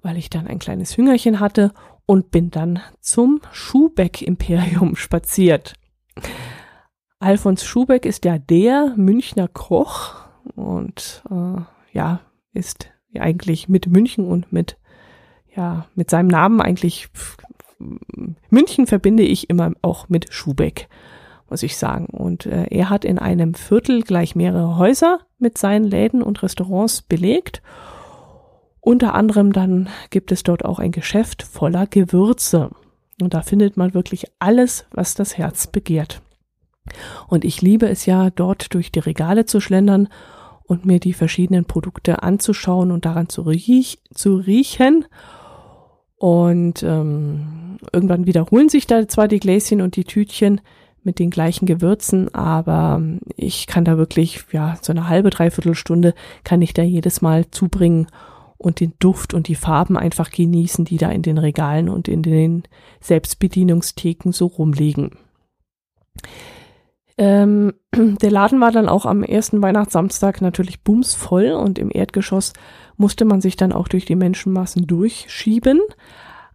weil 0.04 0.18
ich 0.18 0.30
dann 0.30 0.46
ein 0.46 0.60
kleines 0.60 0.96
Hüngerchen 0.96 1.40
hatte 1.40 1.72
und 2.06 2.30
bin 2.30 2.50
dann 2.50 2.80
zum 3.00 3.40
Schubeck-Imperium 3.52 4.94
spaziert. 4.96 5.74
Alfons 7.18 7.64
Schubeck 7.64 8.04
ist 8.04 8.24
ja 8.26 8.38
der 8.38 8.92
Münchner 8.96 9.48
Koch 9.48 10.14
und 10.54 11.24
äh, 11.30 11.62
ja, 11.92 12.20
ist 12.52 12.90
eigentlich 13.18 13.68
mit 13.68 13.86
München 13.86 14.26
und 14.26 14.52
mit, 14.52 14.76
ja, 15.56 15.86
mit 15.94 16.10
seinem 16.10 16.28
Namen 16.28 16.60
eigentlich 16.60 17.08
München 18.50 18.86
verbinde 18.86 19.22
ich 19.22 19.48
immer 19.48 19.72
auch 19.80 20.08
mit 20.08 20.32
Schubeck, 20.32 20.88
muss 21.48 21.62
ich 21.62 21.78
sagen. 21.78 22.06
Und 22.06 22.44
äh, 22.44 22.66
er 22.70 22.90
hat 22.90 23.06
in 23.06 23.18
einem 23.18 23.54
Viertel 23.54 24.02
gleich 24.02 24.36
mehrere 24.36 24.76
Häuser 24.76 25.20
mit 25.38 25.56
seinen 25.56 25.84
Läden 25.84 26.22
und 26.22 26.42
Restaurants 26.42 27.00
belegt 27.02 27.62
unter 28.84 29.14
anderem 29.14 29.54
dann 29.54 29.88
gibt 30.10 30.30
es 30.30 30.42
dort 30.42 30.64
auch 30.64 30.78
ein 30.78 30.92
Geschäft 30.92 31.42
voller 31.42 31.86
Gewürze. 31.86 32.70
Und 33.18 33.32
da 33.32 33.40
findet 33.40 33.78
man 33.78 33.94
wirklich 33.94 34.26
alles, 34.40 34.84
was 34.90 35.14
das 35.14 35.38
Herz 35.38 35.66
begehrt. 35.66 36.20
Und 37.26 37.46
ich 37.46 37.62
liebe 37.62 37.88
es 37.88 38.04
ja, 38.04 38.28
dort 38.28 38.74
durch 38.74 38.92
die 38.92 38.98
Regale 38.98 39.46
zu 39.46 39.60
schlendern 39.60 40.08
und 40.64 40.84
mir 40.84 41.00
die 41.00 41.14
verschiedenen 41.14 41.64
Produkte 41.64 42.22
anzuschauen 42.22 42.90
und 42.90 43.06
daran 43.06 43.30
zu, 43.30 43.42
riech 43.42 44.00
zu 44.12 44.36
riechen. 44.36 45.06
Und 46.16 46.82
ähm, 46.82 47.78
irgendwann 47.90 48.26
wiederholen 48.26 48.68
sich 48.68 48.86
da 48.86 49.08
zwar 49.08 49.28
die 49.28 49.40
Gläschen 49.40 49.80
und 49.80 49.96
die 49.96 50.04
Tütchen 50.04 50.60
mit 51.02 51.18
den 51.18 51.30
gleichen 51.30 51.64
Gewürzen, 51.64 52.34
aber 52.34 53.00
ich 53.36 53.66
kann 53.66 53.86
da 53.86 53.96
wirklich, 53.96 54.44
ja, 54.52 54.76
so 54.82 54.92
eine 54.92 55.08
halbe, 55.08 55.30
dreiviertel 55.30 55.74
Stunde 55.74 56.14
kann 56.44 56.60
ich 56.60 56.74
da 56.74 56.82
jedes 56.82 57.22
Mal 57.22 57.50
zubringen 57.50 58.08
und 58.58 58.80
den 58.80 58.94
Duft 58.98 59.34
und 59.34 59.48
die 59.48 59.54
Farben 59.54 59.96
einfach 59.96 60.30
genießen, 60.30 60.84
die 60.84 60.96
da 60.96 61.10
in 61.10 61.22
den 61.22 61.38
Regalen 61.38 61.88
und 61.88 62.08
in 62.08 62.22
den 62.22 62.62
Selbstbedienungstheken 63.00 64.32
so 64.32 64.46
rumliegen. 64.46 65.10
Ähm, 67.16 67.74
der 67.94 68.30
Laden 68.30 68.60
war 68.60 68.72
dann 68.72 68.88
auch 68.88 69.06
am 69.06 69.22
ersten 69.22 69.62
Weihnachtssamstag 69.62 70.40
natürlich 70.40 70.82
bumsvoll 70.82 71.52
und 71.52 71.78
im 71.78 71.90
Erdgeschoss 71.92 72.52
musste 72.96 73.24
man 73.24 73.40
sich 73.40 73.56
dann 73.56 73.72
auch 73.72 73.88
durch 73.88 74.04
die 74.04 74.16
Menschenmassen 74.16 74.86
durchschieben. 74.86 75.80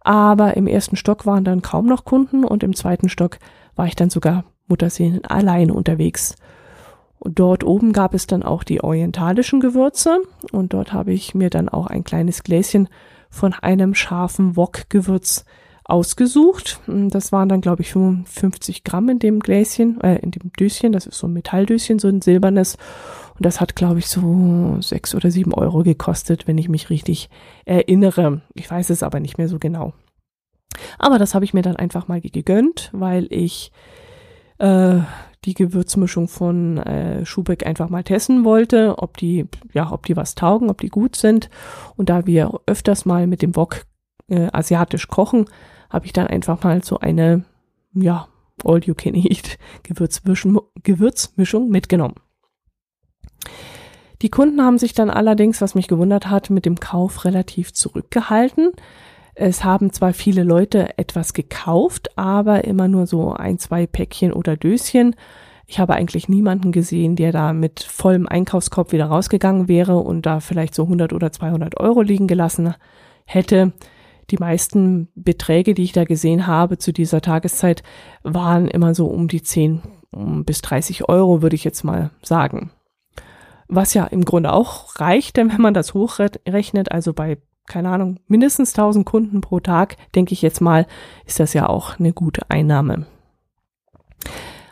Aber 0.00 0.56
im 0.56 0.66
ersten 0.66 0.96
Stock 0.96 1.26
waren 1.26 1.44
dann 1.44 1.62
kaum 1.62 1.86
noch 1.86 2.04
Kunden 2.04 2.44
und 2.44 2.62
im 2.62 2.74
zweiten 2.74 3.08
Stock 3.08 3.38
war 3.76 3.86
ich 3.86 3.96
dann 3.96 4.10
sogar 4.10 4.44
Mutterseelen 4.66 5.24
allein 5.24 5.70
unterwegs. 5.70 6.36
Und 7.20 7.38
dort 7.38 7.64
oben 7.64 7.92
gab 7.92 8.14
es 8.14 8.26
dann 8.26 8.42
auch 8.42 8.64
die 8.64 8.82
orientalischen 8.82 9.60
Gewürze 9.60 10.20
und 10.52 10.72
dort 10.72 10.94
habe 10.94 11.12
ich 11.12 11.34
mir 11.34 11.50
dann 11.50 11.68
auch 11.68 11.86
ein 11.86 12.02
kleines 12.02 12.42
Gläschen 12.42 12.88
von 13.28 13.52
einem 13.52 13.94
scharfen 13.94 14.56
Wok-Gewürz 14.56 15.44
ausgesucht. 15.84 16.80
Das 16.86 17.30
waren 17.30 17.50
dann, 17.50 17.60
glaube 17.60 17.82
ich, 17.82 17.90
55 17.90 18.84
Gramm 18.84 19.10
in 19.10 19.18
dem 19.18 19.40
Gläschen, 19.40 20.00
äh, 20.00 20.16
in 20.16 20.30
dem 20.30 20.50
Döschen. 20.58 20.92
Das 20.92 21.06
ist 21.06 21.18
so 21.18 21.26
ein 21.26 21.34
Metalldöschen, 21.34 21.98
so 21.98 22.08
ein 22.08 22.22
silbernes. 22.22 22.76
Und 23.36 23.44
das 23.44 23.60
hat, 23.60 23.76
glaube 23.76 23.98
ich, 23.98 24.08
so 24.08 24.78
sechs 24.80 25.14
oder 25.14 25.30
sieben 25.30 25.52
Euro 25.52 25.82
gekostet, 25.82 26.46
wenn 26.46 26.58
ich 26.58 26.68
mich 26.70 26.88
richtig 26.88 27.28
erinnere. 27.66 28.40
Ich 28.54 28.70
weiß 28.70 28.88
es 28.90 29.02
aber 29.02 29.20
nicht 29.20 29.36
mehr 29.36 29.48
so 29.48 29.58
genau. 29.58 29.92
Aber 30.98 31.18
das 31.18 31.34
habe 31.34 31.44
ich 31.44 31.52
mir 31.52 31.62
dann 31.62 31.76
einfach 31.76 32.08
mal 32.08 32.20
gegönnt, 32.20 32.90
weil 32.92 33.26
ich 33.30 33.72
äh, 34.58 35.00
die 35.44 35.54
Gewürzmischung 35.54 36.28
von 36.28 36.78
äh, 36.78 37.24
Schubeck 37.24 37.66
einfach 37.66 37.88
mal 37.88 38.04
testen 38.04 38.44
wollte, 38.44 38.98
ob 38.98 39.16
die, 39.16 39.46
ja, 39.72 39.90
ob 39.90 40.04
die 40.06 40.16
was 40.16 40.34
taugen, 40.34 40.68
ob 40.68 40.80
die 40.80 40.88
gut 40.88 41.16
sind. 41.16 41.48
Und 41.96 42.10
da 42.10 42.26
wir 42.26 42.60
öfters 42.66 43.06
mal 43.06 43.26
mit 43.26 43.40
dem 43.42 43.56
Wok 43.56 43.86
äh, 44.28 44.48
asiatisch 44.52 45.08
kochen, 45.08 45.46
habe 45.88 46.06
ich 46.06 46.12
dann 46.12 46.26
einfach 46.26 46.62
mal 46.62 46.84
so 46.84 46.98
eine, 46.98 47.44
ja, 47.94 48.28
all 48.64 48.80
you 48.84 48.94
can 48.94 49.14
eat 49.14 49.58
Gewürzmischung, 49.82 50.60
Gewürzmischung 50.82 51.70
mitgenommen. 51.70 52.16
Die 54.22 54.30
Kunden 54.30 54.60
haben 54.62 54.76
sich 54.76 54.92
dann 54.92 55.08
allerdings, 55.08 55.62
was 55.62 55.74
mich 55.74 55.88
gewundert 55.88 56.28
hat, 56.28 56.50
mit 56.50 56.66
dem 56.66 56.78
Kauf 56.78 57.24
relativ 57.24 57.72
zurückgehalten. 57.72 58.72
Es 59.42 59.64
haben 59.64 59.90
zwar 59.90 60.12
viele 60.12 60.42
Leute 60.42 60.98
etwas 60.98 61.32
gekauft, 61.32 62.18
aber 62.18 62.64
immer 62.64 62.88
nur 62.88 63.06
so 63.06 63.32
ein, 63.32 63.58
zwei 63.58 63.86
Päckchen 63.86 64.34
oder 64.34 64.54
Döschen. 64.54 65.16
Ich 65.66 65.78
habe 65.80 65.94
eigentlich 65.94 66.28
niemanden 66.28 66.72
gesehen, 66.72 67.16
der 67.16 67.32
da 67.32 67.54
mit 67.54 67.80
vollem 67.80 68.28
Einkaufskorb 68.28 68.92
wieder 68.92 69.06
rausgegangen 69.06 69.66
wäre 69.66 69.96
und 69.96 70.26
da 70.26 70.40
vielleicht 70.40 70.74
so 70.74 70.82
100 70.82 71.14
oder 71.14 71.32
200 71.32 71.80
Euro 71.80 72.02
liegen 72.02 72.26
gelassen 72.26 72.74
hätte. 73.24 73.72
Die 74.28 74.36
meisten 74.36 75.08
Beträge, 75.14 75.72
die 75.72 75.84
ich 75.84 75.92
da 75.92 76.04
gesehen 76.04 76.46
habe 76.46 76.76
zu 76.76 76.92
dieser 76.92 77.22
Tageszeit, 77.22 77.82
waren 78.22 78.68
immer 78.68 78.94
so 78.94 79.06
um 79.06 79.26
die 79.26 79.42
10 79.42 79.80
bis 80.44 80.60
30 80.60 81.08
Euro, 81.08 81.40
würde 81.40 81.56
ich 81.56 81.64
jetzt 81.64 81.82
mal 81.82 82.10
sagen. 82.22 82.72
Was 83.68 83.94
ja 83.94 84.04
im 84.04 84.26
Grunde 84.26 84.52
auch 84.52 85.00
reicht, 85.00 85.38
denn 85.38 85.50
wenn 85.50 85.62
man 85.62 85.72
das 85.72 85.94
hochrechnet, 85.94 86.92
also 86.92 87.14
bei 87.14 87.38
keine 87.70 87.88
Ahnung, 87.88 88.18
mindestens 88.26 88.72
1000 88.72 89.06
Kunden 89.06 89.40
pro 89.40 89.60
Tag, 89.60 89.96
denke 90.14 90.34
ich 90.34 90.42
jetzt 90.42 90.60
mal, 90.60 90.86
ist 91.24 91.40
das 91.40 91.54
ja 91.54 91.68
auch 91.68 91.98
eine 91.98 92.12
gute 92.12 92.50
Einnahme. 92.50 93.06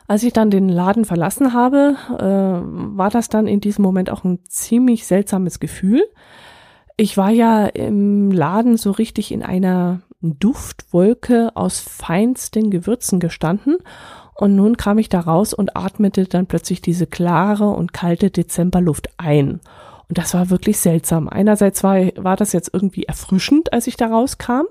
Als 0.09 0.23
ich 0.23 0.33
dann 0.33 0.51
den 0.51 0.69
Laden 0.69 1.05
verlassen 1.05 1.53
habe, 1.53 1.97
äh, 2.19 2.97
war 2.97 3.11
das 3.11 3.29
dann 3.29 3.47
in 3.47 3.61
diesem 3.61 3.83
Moment 3.83 4.11
auch 4.11 4.25
ein 4.25 4.41
ziemlich 4.49 5.07
seltsames 5.07 5.61
Gefühl. 5.61 6.03
Ich 6.97 7.17
war 7.17 7.31
ja 7.31 7.67
im 7.67 8.33
Laden 8.33 8.77
so 8.77 8.91
richtig 8.91 9.31
in 9.31 9.43
einer 9.43 10.01
Duftwolke 10.21 11.53
aus 11.55 11.79
feinsten 11.79 12.71
Gewürzen 12.71 13.21
gestanden 13.21 13.77
und 14.35 14.57
nun 14.57 14.77
kam 14.77 14.99
ich 14.99 15.09
da 15.09 15.21
raus 15.21 15.55
und 15.55 15.77
atmete 15.77 16.25
dann 16.25 16.47
plötzlich 16.47 16.81
diese 16.81 17.07
klare 17.07 17.69
und 17.69 17.93
kalte 17.93 18.31
Dezemberluft 18.31 19.11
ein. 19.19 19.61
Und 20.09 20.17
das 20.17 20.33
war 20.33 20.49
wirklich 20.49 20.79
seltsam. 20.79 21.29
Einerseits 21.29 21.85
war, 21.85 21.97
war 22.17 22.37
das 22.37 22.53
jetzt 22.53 22.71
irgendwie 22.73 23.05
erfrischend, 23.05 23.73
als 23.73 23.87
ich 23.87 23.97
da 23.97 24.07
rauskam, 24.07 24.65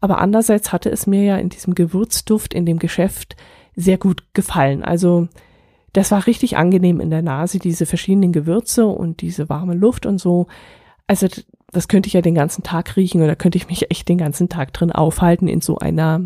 aber 0.00 0.18
andererseits 0.18 0.72
hatte 0.72 0.90
es 0.90 1.06
mir 1.06 1.24
ja 1.24 1.36
in 1.36 1.50
diesem 1.50 1.74
Gewürzduft 1.74 2.54
in 2.54 2.64
dem 2.64 2.78
Geschäft 2.78 3.36
sehr 3.76 3.98
gut 3.98 4.24
gefallen. 4.32 4.82
Also 4.82 5.28
das 5.92 6.10
war 6.10 6.26
richtig 6.26 6.56
angenehm 6.56 7.00
in 7.00 7.10
der 7.10 7.22
Nase, 7.22 7.58
diese 7.58 7.84
verschiedenen 7.84 8.32
Gewürze 8.32 8.86
und 8.86 9.20
diese 9.20 9.48
warme 9.48 9.74
Luft 9.74 10.06
und 10.06 10.18
so. 10.18 10.46
Also 11.06 11.28
das 11.70 11.88
könnte 11.88 12.06
ich 12.06 12.14
ja 12.14 12.22
den 12.22 12.34
ganzen 12.34 12.62
Tag 12.62 12.96
riechen 12.96 13.22
oder 13.22 13.36
könnte 13.36 13.58
ich 13.58 13.68
mich 13.68 13.90
echt 13.90 14.08
den 14.08 14.18
ganzen 14.18 14.48
Tag 14.48 14.72
drin 14.72 14.92
aufhalten 14.92 15.48
in 15.48 15.60
so 15.60 15.78
einer 15.78 16.22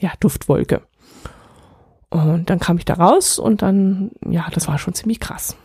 ja, 0.00 0.12
Duftwolke. 0.20 0.82
Und 2.10 2.50
dann 2.50 2.60
kam 2.60 2.78
ich 2.78 2.84
da 2.84 2.94
raus 2.94 3.38
und 3.38 3.62
dann, 3.62 4.12
ja, 4.28 4.46
das 4.52 4.68
war 4.68 4.78
schon 4.78 4.94
ziemlich 4.94 5.18
krass. 5.18 5.56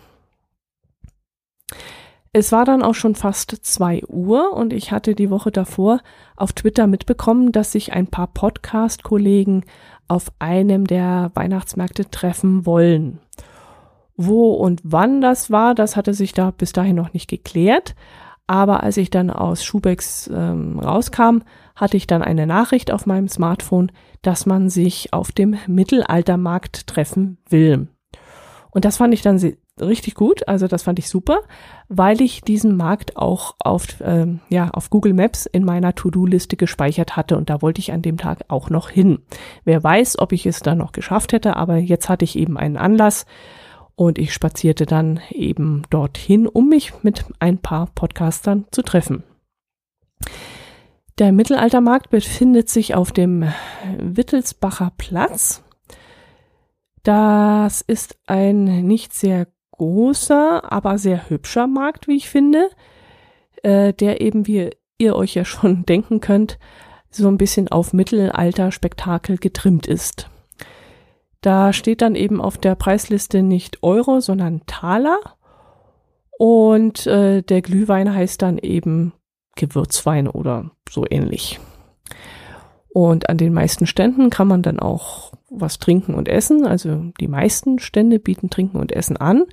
Es 2.34 2.54
war 2.54 2.64
dann 2.64 2.82
auch 2.82 2.96
schon 2.96 3.16
fast 3.16 3.52
zwei 3.62 4.04
Uhr 4.08 4.54
und 4.54 4.72
ich 4.72 4.94
hatte 4.94 5.16
die 5.16 5.30
Woche 5.30 5.52
davor 5.52 6.00
auf 6.38 6.54
Twitter 6.54 6.88
mitbekommen, 6.88 7.52
dass 7.52 7.74
sich 7.74 7.92
ein 7.92 8.08
paar 8.08 8.28
Podcast-Kollegen 8.28 9.66
auf 10.08 10.32
einem 10.40 10.88
der 10.88 11.32
Weihnachtsmärkte 11.34 12.10
treffen 12.10 12.66
wollen. 12.66 13.20
Wo 14.16 14.54
und 14.54 14.80
wann 14.86 15.20
das 15.20 15.52
war, 15.52 15.76
das 15.76 15.98
hatte 15.98 16.14
sich 16.14 16.32
da 16.32 16.52
bis 16.52 16.72
dahin 16.72 16.96
noch 16.96 17.12
nicht 17.12 17.30
geklärt. 17.30 17.96
Aber 18.48 18.82
als 18.84 18.96
ich 18.96 19.10
dann 19.10 19.30
aus 19.30 19.66
Schubecks 19.66 20.30
ähm, 20.34 20.80
rauskam, 20.80 21.40
hatte 21.76 21.98
ich 21.98 22.08
dann 22.08 22.22
eine 22.22 22.48
Nachricht 22.48 22.92
auf 22.92 23.06
meinem 23.06 23.28
Smartphone, 23.28 23.92
dass 24.22 24.46
man 24.46 24.70
sich 24.70 25.12
auf 25.12 25.34
dem 25.34 25.58
Mittelaltermarkt 25.68 26.88
treffen 26.88 27.40
will. 27.50 27.90
Und 28.72 28.86
das 28.86 28.98
fand 28.98 29.14
ich 29.14 29.22
dann 29.22 29.38
richtig 29.80 30.16
gut, 30.16 30.48
also 30.48 30.68
das 30.68 30.84
fand 30.84 31.00
ich 31.00 31.10
super, 31.10 31.42
weil 31.88 32.22
ich 32.22 32.42
diesen 32.42 32.76
Markt 32.76 33.18
auch 33.18 33.56
auf, 33.60 33.86
ähm, 34.02 34.40
ja, 34.50 34.70
auf 34.72 34.90
Google 34.90 35.14
Maps 35.14 35.46
in 35.46 35.64
meiner 35.64 35.96
To-Do-Liste 35.96 36.58
gespeichert 36.58 37.16
hatte 37.16 37.38
und 37.38 37.50
da 37.50 37.62
wollte 37.62 37.80
ich 37.80 37.92
an 37.92 38.02
dem 38.02 38.18
Tag 38.18 38.46
auch 38.48 38.70
noch 38.70 38.90
hin. 38.90 39.20
Wer 39.64 39.84
weiß, 39.84 40.20
ob 40.20 40.32
ich 40.34 40.46
es 40.46 40.60
dann 40.60 40.78
noch 40.78 40.92
geschafft 40.92 41.34
hätte, 41.34 41.56
aber 41.56 41.78
jetzt 41.78 42.10
hatte 42.10 42.26
ich 42.26 42.38
eben 42.38 42.58
einen 42.58 42.78
Anlass 42.78 43.26
und 43.96 44.18
ich 44.18 44.34
spazierte 44.34 44.86
dann 44.86 45.20
eben 45.30 45.84
dorthin, 45.90 46.48
um 46.48 46.70
mich 46.70 47.04
mit 47.04 47.26
ein 47.40 47.58
paar 47.58 47.88
Podcastern 47.88 48.66
zu 48.72 48.82
treffen. 48.82 49.24
Der 51.20 51.32
Mittelaltermarkt 51.32 52.10
befindet 52.10 52.70
sich 52.70 52.96
auf 52.96 53.12
dem 53.12 53.46
Wittelsbacher 54.00 54.92
Platz. 54.98 55.64
Das 57.04 57.82
ist 57.82 58.18
ein 58.28 58.88
nicht 58.88 59.14
sehr 59.14 59.48
großer, 59.82 60.72
aber 60.72 61.00
sehr 61.00 61.28
hübscher 61.28 61.66
Markt, 61.66 62.08
wie 62.08 62.18
ich 62.18 62.30
finde, 62.30 62.70
äh, 63.64 63.94
der 63.94 64.22
eben, 64.22 64.46
wie 64.46 64.70
ihr 65.00 65.16
euch 65.16 65.34
ja 65.34 65.44
schon 65.54 65.86
denken 65.88 66.22
könnt, 66.22 66.60
so 67.10 67.28
ein 67.28 67.40
bisschen 67.40 67.68
auf 67.68 67.92
Mittelalter-Spektakel 67.92 69.38
getrimmt 69.38 69.88
ist. 69.88 70.30
Da 71.42 71.74
steht 71.74 72.04
dann 72.04 72.14
eben 72.14 72.40
auf 72.40 72.60
der 72.60 72.76
Preisliste 72.76 73.42
nicht 73.42 73.82
Euro, 73.82 74.20
sondern 74.20 74.62
Taler. 74.68 75.18
Und 76.38 77.08
äh, 77.08 77.42
der 77.42 77.64
Glühwein 77.64 78.14
heißt 78.14 78.40
dann 78.44 78.60
eben 78.60 79.14
Gewürzwein 79.56 80.28
oder 80.28 80.70
so 80.88 81.06
ähnlich. 81.10 81.60
Und 82.94 83.30
an 83.30 83.38
den 83.38 83.54
meisten 83.54 83.88
Ständen 83.88 84.30
kann 84.30 84.48
man 84.48 84.62
dann 84.62 84.80
auch 84.80 85.32
was 85.50 85.80
trinken 85.80 86.14
und 86.14 86.28
essen. 86.28 86.66
Also 86.66 87.12
die 87.20 87.28
meisten 87.28 87.80
Stände 87.80 88.20
bieten 88.20 88.50
Trinken 88.50 88.78
und 88.78 88.92
Essen 88.92 89.18
an. 89.18 89.46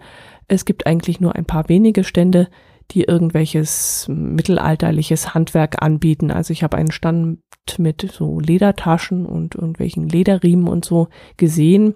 Es 0.48 0.64
gibt 0.64 0.87
eigentlich 0.87 1.20
nur 1.20 1.35
ein 1.35 1.44
paar 1.44 1.68
wenige 1.68 2.05
Stände, 2.05 2.48
die 2.90 3.05
irgendwelches 3.05 4.07
mittelalterliches 4.09 5.35
Handwerk 5.35 5.83
anbieten. 5.83 6.31
Also 6.31 6.53
ich 6.53 6.62
habe 6.62 6.77
einen 6.77 6.90
Stand 6.90 7.40
mit 7.77 8.11
so 8.11 8.40
Ledertaschen 8.40 9.27
und 9.27 9.55
irgendwelchen 9.55 10.09
Lederriemen 10.09 10.68
und 10.68 10.85
so 10.85 11.09
gesehen. 11.37 11.94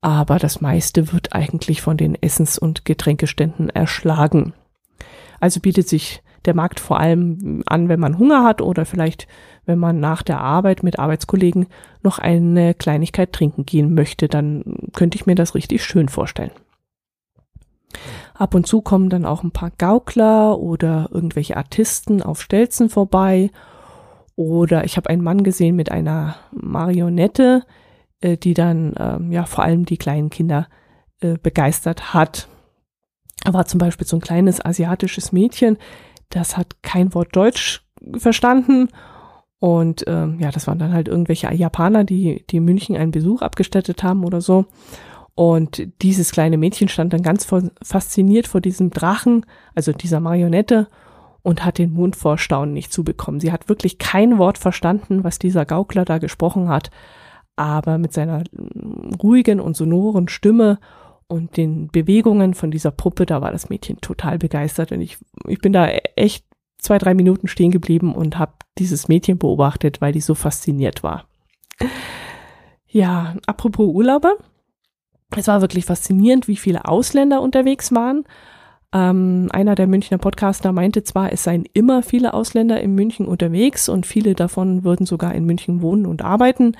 Aber 0.00 0.38
das 0.38 0.60
meiste 0.60 1.12
wird 1.12 1.34
eigentlich 1.34 1.80
von 1.80 1.96
den 1.96 2.20
Essens- 2.20 2.58
und 2.58 2.84
Getränkeständen 2.84 3.70
erschlagen. 3.70 4.52
Also 5.38 5.60
bietet 5.60 5.88
sich 5.88 6.22
der 6.44 6.54
Markt 6.54 6.80
vor 6.80 6.98
allem 6.98 7.62
an, 7.66 7.88
wenn 7.88 8.00
man 8.00 8.18
Hunger 8.18 8.42
hat 8.42 8.60
oder 8.60 8.84
vielleicht 8.84 9.28
wenn 9.64 9.78
man 9.78 10.00
nach 10.00 10.22
der 10.22 10.40
Arbeit 10.40 10.82
mit 10.82 10.98
Arbeitskollegen 10.98 11.66
noch 12.02 12.18
eine 12.18 12.74
Kleinigkeit 12.74 13.32
trinken 13.32 13.64
gehen 13.64 13.94
möchte, 13.94 14.28
dann 14.28 14.64
könnte 14.92 15.16
ich 15.16 15.26
mir 15.26 15.34
das 15.34 15.54
richtig 15.54 15.84
schön 15.84 16.08
vorstellen. 16.08 16.50
Ab 18.34 18.54
und 18.54 18.66
zu 18.66 18.80
kommen 18.80 19.10
dann 19.10 19.24
auch 19.24 19.42
ein 19.42 19.52
paar 19.52 19.70
Gaukler 19.70 20.58
oder 20.58 21.08
irgendwelche 21.12 21.56
Artisten 21.56 22.22
auf 22.22 22.42
Stelzen 22.42 22.88
vorbei. 22.88 23.50
Oder 24.34 24.84
ich 24.84 24.96
habe 24.96 25.10
einen 25.10 25.22
Mann 25.22 25.44
gesehen 25.44 25.76
mit 25.76 25.92
einer 25.92 26.36
Marionette, 26.50 27.64
äh, 28.20 28.36
die 28.36 28.54
dann 28.54 28.94
ähm, 28.98 29.30
ja 29.30 29.44
vor 29.44 29.62
allem 29.62 29.84
die 29.84 29.98
kleinen 29.98 30.30
Kinder 30.30 30.68
äh, 31.20 31.36
begeistert 31.40 32.14
hat. 32.14 32.48
Aber 33.44 33.66
zum 33.66 33.78
Beispiel 33.78 34.06
so 34.06 34.16
ein 34.16 34.22
kleines 34.22 34.64
asiatisches 34.64 35.32
Mädchen, 35.32 35.76
das 36.30 36.56
hat 36.56 36.82
kein 36.82 37.14
Wort 37.14 37.36
Deutsch 37.36 37.84
verstanden 38.16 38.88
und 39.62 40.02
ähm, 40.08 40.40
ja, 40.40 40.50
das 40.50 40.66
waren 40.66 40.80
dann 40.80 40.92
halt 40.92 41.06
irgendwelche 41.06 41.54
Japaner, 41.54 42.02
die, 42.02 42.44
die 42.50 42.58
München 42.58 42.96
einen 42.96 43.12
Besuch 43.12 43.42
abgestattet 43.42 44.02
haben 44.02 44.24
oder 44.24 44.40
so. 44.40 44.64
Und 45.36 45.86
dieses 46.02 46.32
kleine 46.32 46.58
Mädchen 46.58 46.88
stand 46.88 47.12
dann 47.12 47.22
ganz 47.22 47.46
fasziniert 47.80 48.48
vor 48.48 48.60
diesem 48.60 48.90
Drachen, 48.90 49.46
also 49.76 49.92
dieser 49.92 50.18
Marionette, 50.18 50.88
und 51.42 51.64
hat 51.64 51.78
den 51.78 51.92
Mund 51.92 52.16
vor 52.16 52.38
Staunen 52.38 52.74
nicht 52.74 52.92
zubekommen. 52.92 53.38
Sie 53.38 53.52
hat 53.52 53.68
wirklich 53.68 53.98
kein 53.98 54.36
Wort 54.36 54.58
verstanden, 54.58 55.22
was 55.22 55.38
dieser 55.38 55.64
Gaukler 55.64 56.04
da 56.04 56.18
gesprochen 56.18 56.68
hat, 56.68 56.90
aber 57.54 57.98
mit 57.98 58.12
seiner 58.12 58.40
mm, 58.40 59.14
ruhigen 59.22 59.60
und 59.60 59.76
sonoren 59.76 60.26
Stimme 60.26 60.80
und 61.28 61.56
den 61.56 61.86
Bewegungen 61.86 62.54
von 62.54 62.72
dieser 62.72 62.90
Puppe, 62.90 63.26
da 63.26 63.40
war 63.40 63.52
das 63.52 63.68
Mädchen 63.68 64.00
total 64.00 64.38
begeistert 64.38 64.90
und 64.90 65.02
ich, 65.02 65.18
ich 65.46 65.60
bin 65.60 65.72
da 65.72 65.86
echt 65.86 66.46
zwei, 66.82 66.98
drei 66.98 67.14
Minuten 67.14 67.48
stehen 67.48 67.70
geblieben 67.70 68.14
und 68.14 68.38
habe 68.38 68.52
dieses 68.78 69.08
Mädchen 69.08 69.38
beobachtet, 69.38 70.00
weil 70.00 70.12
die 70.12 70.20
so 70.20 70.34
fasziniert 70.34 71.02
war. 71.02 71.24
Ja, 72.88 73.36
apropos 73.46 73.88
Urlauber. 73.88 74.34
Es 75.34 75.48
war 75.48 75.62
wirklich 75.62 75.86
faszinierend, 75.86 76.46
wie 76.46 76.56
viele 76.56 76.84
Ausländer 76.84 77.40
unterwegs 77.40 77.94
waren. 77.94 78.24
Ähm, 78.92 79.48
einer 79.52 79.74
der 79.74 79.86
Münchner 79.86 80.18
Podcaster 80.18 80.72
meinte 80.72 81.02
zwar, 81.02 81.32
es 81.32 81.44
seien 81.44 81.64
immer 81.72 82.02
viele 82.02 82.34
Ausländer 82.34 82.80
in 82.80 82.94
München 82.94 83.26
unterwegs 83.26 83.88
und 83.88 84.04
viele 84.04 84.34
davon 84.34 84.84
würden 84.84 85.06
sogar 85.06 85.34
in 85.34 85.46
München 85.46 85.80
wohnen 85.80 86.04
und 86.04 86.22
arbeiten. 86.22 86.76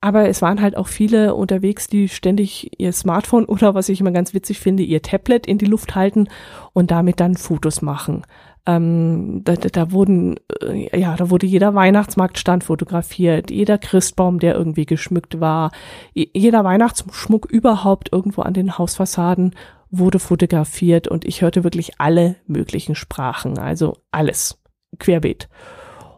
Aber 0.00 0.28
es 0.28 0.42
waren 0.42 0.60
halt 0.60 0.76
auch 0.76 0.86
viele 0.86 1.34
unterwegs, 1.34 1.88
die 1.88 2.08
ständig 2.08 2.78
ihr 2.78 2.92
Smartphone 2.92 3.44
oder 3.46 3.74
was 3.74 3.88
ich 3.88 4.00
immer 4.00 4.12
ganz 4.12 4.34
witzig 4.34 4.60
finde, 4.60 4.84
ihr 4.84 5.02
Tablet 5.02 5.46
in 5.46 5.58
die 5.58 5.66
Luft 5.66 5.96
halten 5.96 6.28
und 6.72 6.92
damit 6.92 7.18
dann 7.18 7.36
Fotos 7.36 7.82
machen. 7.82 8.22
Ähm, 8.66 9.42
da, 9.44 9.56
da 9.56 9.92
wurden, 9.92 10.36
äh, 10.62 10.98
ja, 10.98 11.16
da 11.16 11.28
wurde 11.28 11.46
jeder 11.46 11.74
Weihnachtsmarktstand 11.74 12.64
fotografiert, 12.64 13.50
jeder 13.50 13.76
Christbaum, 13.76 14.38
der 14.38 14.54
irgendwie 14.54 14.86
geschmückt 14.86 15.38
war, 15.38 15.70
jeder 16.14 16.64
Weihnachtsschmuck 16.64 17.44
überhaupt 17.46 18.10
irgendwo 18.10 18.40
an 18.40 18.54
den 18.54 18.78
Hausfassaden 18.78 19.54
wurde 19.90 20.18
fotografiert 20.18 21.08
und 21.08 21.24
ich 21.24 21.42
hörte 21.42 21.62
wirklich 21.62 22.00
alle 22.00 22.36
möglichen 22.46 22.94
Sprachen, 22.94 23.58
also 23.58 23.98
alles 24.10 24.58
querbeet. 24.98 25.48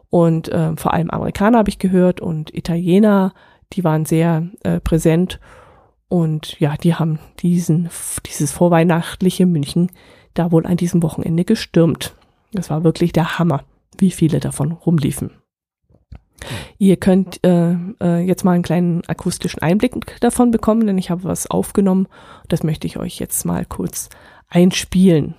Und 0.09 0.49
äh, 0.49 0.75
vor 0.77 0.93
allem 0.93 1.09
Amerikaner 1.09 1.59
habe 1.59 1.69
ich 1.69 1.79
gehört 1.79 2.21
und 2.21 2.53
Italiener, 2.55 3.33
die 3.73 3.83
waren 3.83 4.05
sehr 4.05 4.47
äh, 4.63 4.79
präsent 4.79 5.39
und 6.07 6.59
ja, 6.59 6.75
die 6.77 6.95
haben 6.95 7.19
diesen 7.39 7.89
dieses 8.25 8.53
vorweihnachtliche 8.53 9.45
München 9.45 9.91
da 10.33 10.51
wohl 10.51 10.65
an 10.65 10.77
diesem 10.77 11.03
Wochenende 11.03 11.43
gestürmt. 11.43 12.15
Das 12.51 12.69
war 12.69 12.83
wirklich 12.83 13.11
der 13.11 13.39
Hammer, 13.39 13.63
wie 13.97 14.11
viele 14.11 14.39
davon 14.39 14.71
rumliefen. 14.71 15.31
Ihr 16.77 16.97
könnt 16.97 17.43
äh, 17.43 17.73
äh, 18.01 18.19
jetzt 18.19 18.43
mal 18.43 18.51
einen 18.51 18.63
kleinen 18.63 19.03
akustischen 19.07 19.61
Einblick 19.61 20.19
davon 20.21 20.51
bekommen, 20.51 20.85
denn 20.85 20.97
ich 20.97 21.09
habe 21.09 21.23
was 21.23 21.49
aufgenommen. 21.49 22.07
Das 22.47 22.63
möchte 22.63 22.87
ich 22.87 22.97
euch 22.97 23.19
jetzt 23.19 23.45
mal 23.45 23.65
kurz 23.65 24.09
einspielen. 24.49 25.35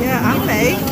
Yeah, 0.00 0.20
I'm 0.20 0.40
fake. 0.46 0.91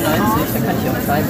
90, 0.00 0.52
da 0.52 0.60
kann 0.60 0.76
ich 0.82 0.90
auch 0.90 1.06
zeigen. 1.06 1.28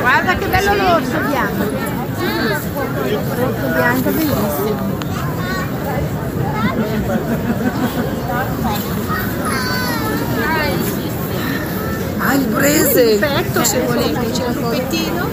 Guarda 0.00 0.36
che 0.36 0.46
bello 0.46 0.74
l'orso 0.74 1.18
bianco. 1.28 1.64
Bianco 3.74 4.10
bellissimo. 4.10 4.94
Ah, 12.26 12.34
il 12.34 12.46
prese! 12.46 13.18
Perfetto 13.18 13.64
se 13.64 13.80
volete, 13.80 14.30
c'è 14.30 14.46
un 14.46 14.70
pettino. 14.70 15.28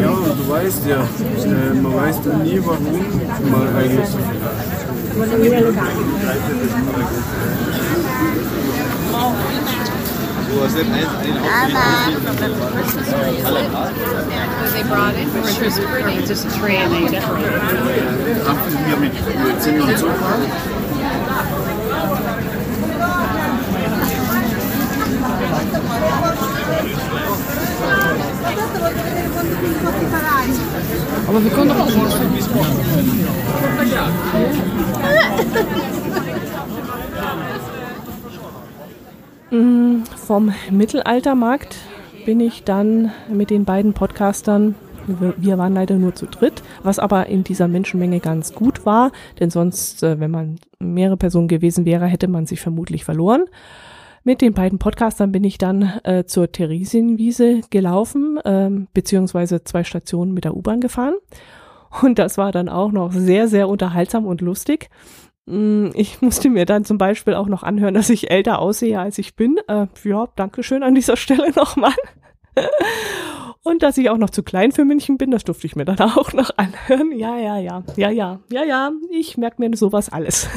Ja, 0.00 0.10
du 0.36 0.48
weißt 0.48 0.86
ja, 0.86 0.96
äh, 0.96 1.74
man 1.74 1.94
weiß 1.94 2.16
nie, 2.42 2.60
warum 2.64 2.86
man 3.50 3.76
eigentlich 3.76 4.08
so 4.08 4.18
viel 4.18 4.40
hat. 4.42 4.73
Was 5.16 5.30
it 10.74 10.88
nice? 10.88 11.06
They 14.72 14.82
brought 14.82 15.14
it, 15.14 15.28
for 15.28 15.40
Christmas. 15.42 15.78
It's 15.78 16.28
just 16.28 16.46
a 16.46 16.50
tree 16.58 16.76
and 16.76 16.92
they 16.92 17.08
decorated 17.08 17.52
it. 20.76 20.83
Vom 40.26 40.54
Mittelaltermarkt 40.70 41.76
bin 42.24 42.40
ich 42.40 42.64
dann 42.64 43.12
mit 43.28 43.50
den 43.50 43.66
beiden 43.66 43.92
Podcastern, 43.92 44.74
wir, 45.06 45.58
waren 45.58 45.74
leider 45.74 45.96
nur 45.96 46.14
zu 46.14 46.24
dritt, 46.24 46.62
was 46.82 46.98
aber 46.98 47.26
in 47.26 47.44
dieser 47.44 47.68
Menschenmenge 47.68 48.20
ganz 48.20 48.54
gut 48.54 48.86
war, 48.86 49.12
denn 49.38 49.50
sonst, 49.50 50.02
äh, 50.02 50.18
wenn 50.18 50.30
man 50.30 50.56
mehrere 50.78 51.18
Personen 51.18 51.46
gewesen 51.46 51.84
wäre, 51.84 52.06
hätte 52.06 52.26
man 52.26 52.46
sich 52.46 52.62
vermutlich 52.62 53.04
verloren. 53.04 53.44
Mit 54.22 54.40
den 54.40 54.54
beiden 54.54 54.78
Podcastern 54.78 55.30
bin 55.30 55.44
ich 55.44 55.58
dann 55.58 56.00
äh, 56.04 56.24
zur 56.24 56.50
Theresienwiese 56.50 57.60
gelaufen, 57.68 58.40
ähm, 58.46 58.86
beziehungsweise 58.94 59.62
zwei 59.64 59.84
Stationen 59.84 60.32
mit 60.32 60.46
der 60.46 60.56
U-Bahn 60.56 60.80
gefahren. 60.80 61.16
Und 62.00 62.18
das 62.18 62.38
war 62.38 62.50
dann 62.50 62.70
auch 62.70 62.92
noch 62.92 63.12
sehr, 63.12 63.46
sehr 63.46 63.68
unterhaltsam 63.68 64.24
und 64.24 64.40
lustig. 64.40 64.88
Mm, 65.46 65.90
Ich 65.94 66.20
musste 66.22 66.50
mir 66.50 66.66
dann 66.66 66.84
zum 66.84 66.98
Beispiel 66.98 67.34
auch 67.34 67.48
noch 67.48 67.62
anhören, 67.62 67.94
dass 67.94 68.10
ich 68.10 68.30
älter 68.30 68.58
aussehe, 68.58 68.98
als 68.98 69.18
ich 69.18 69.36
bin. 69.36 69.58
Äh, 69.68 69.86
ja, 70.04 70.28
Dankeschön 70.36 70.82
an 70.82 70.94
dieser 70.94 71.16
Stelle 71.18 71.50
nochmal. 71.52 71.94
Und 73.62 73.82
dass 73.82 73.96
ich 73.96 74.10
auch 74.10 74.18
noch 74.18 74.28
zu 74.30 74.42
klein 74.42 74.72
für 74.72 74.84
München 74.84 75.16
bin, 75.16 75.30
das 75.30 75.44
durfte 75.44 75.66
ich 75.66 75.74
mir 75.74 75.86
dann 75.86 75.98
auch 76.00 76.34
noch 76.34 76.50
anhören. 76.58 77.12
Ja, 77.18 77.38
ja, 77.38 77.56
ja, 77.58 77.82
ja, 77.96 78.10
ja, 78.10 78.40
ja, 78.50 78.64
ja, 78.64 78.92
ich 79.10 79.38
merke 79.38 79.62
mir 79.62 79.74
sowas 79.74 80.10
alles. 80.10 80.48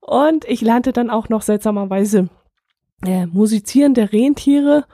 Und 0.00 0.44
ich 0.46 0.60
lernte 0.60 0.92
dann 0.92 1.10
auch 1.10 1.28
noch 1.28 1.42
seltsamerweise 1.42 2.28
äh, 3.04 3.26
musizierende 3.26 4.12
Rentiere 4.12 4.84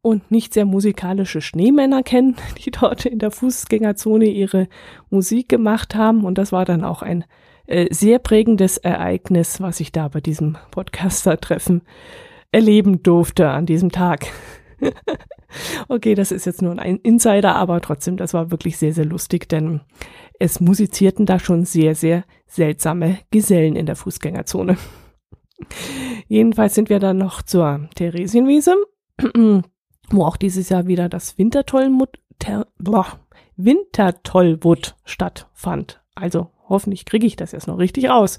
und 0.00 0.30
nicht 0.30 0.54
sehr 0.54 0.64
musikalische 0.64 1.40
Schneemänner 1.40 2.02
kennen, 2.02 2.36
die 2.64 2.70
dort 2.70 3.06
in 3.06 3.18
der 3.18 3.30
Fußgängerzone 3.30 4.26
ihre 4.26 4.68
Musik 5.10 5.48
gemacht 5.48 5.94
haben. 5.94 6.24
Und 6.24 6.38
das 6.38 6.52
war 6.52 6.64
dann 6.64 6.84
auch 6.84 7.02
ein 7.02 7.24
äh, 7.66 7.92
sehr 7.92 8.18
prägendes 8.18 8.78
Ereignis, 8.78 9.60
was 9.60 9.80
ich 9.80 9.92
da 9.92 10.08
bei 10.08 10.20
diesem 10.20 10.56
Podcaster-Treffen 10.70 11.82
erleben 12.50 13.02
durfte 13.02 13.50
an 13.50 13.66
diesem 13.66 13.92
Tag. 13.92 14.26
okay, 15.88 16.14
das 16.14 16.32
ist 16.32 16.46
jetzt 16.46 16.62
nur 16.62 16.78
ein 16.78 16.96
Insider, 16.96 17.56
aber 17.56 17.80
trotzdem, 17.80 18.16
das 18.16 18.34
war 18.34 18.50
wirklich 18.50 18.78
sehr, 18.78 18.92
sehr 18.92 19.04
lustig, 19.04 19.48
denn 19.48 19.80
es 20.38 20.60
musizierten 20.60 21.26
da 21.26 21.38
schon 21.38 21.64
sehr, 21.64 21.94
sehr 21.94 22.24
seltsame 22.46 23.18
Gesellen 23.30 23.76
in 23.76 23.86
der 23.86 23.96
Fußgängerzone. 23.96 24.76
Jedenfalls 26.28 26.74
sind 26.74 26.88
wir 26.88 27.00
dann 27.00 27.18
noch 27.18 27.42
zur 27.42 27.88
Theresienwiese, 27.94 28.76
wo 30.10 30.24
auch 30.24 30.36
dieses 30.36 30.68
Jahr 30.68 30.86
wieder 30.86 31.08
das 31.08 31.38
Wintertollmut, 31.38 32.18
ter, 32.38 32.66
boah, 32.78 33.06
Wintertollwut 33.56 34.94
stattfand. 35.04 36.00
Also 36.14 36.50
hoffentlich 36.68 37.04
kriege 37.04 37.26
ich 37.26 37.36
das 37.36 37.52
jetzt 37.52 37.66
noch 37.66 37.78
richtig 37.78 38.08
raus. 38.08 38.38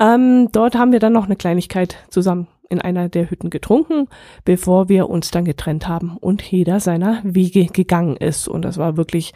Ähm, 0.00 0.48
dort 0.52 0.76
haben 0.76 0.92
wir 0.92 1.00
dann 1.00 1.12
noch 1.12 1.26
eine 1.26 1.36
Kleinigkeit 1.36 1.96
zusammen 2.10 2.48
in 2.68 2.80
einer 2.80 3.08
der 3.08 3.30
Hütten 3.30 3.50
getrunken, 3.50 4.08
bevor 4.44 4.88
wir 4.88 5.08
uns 5.08 5.30
dann 5.30 5.44
getrennt 5.44 5.88
haben 5.88 6.16
und 6.16 6.42
jeder 6.42 6.80
seiner 6.80 7.20
Wege 7.22 7.66
gegangen 7.66 8.16
ist. 8.16 8.48
Und 8.48 8.62
das 8.62 8.76
war 8.76 8.96
wirklich 8.96 9.32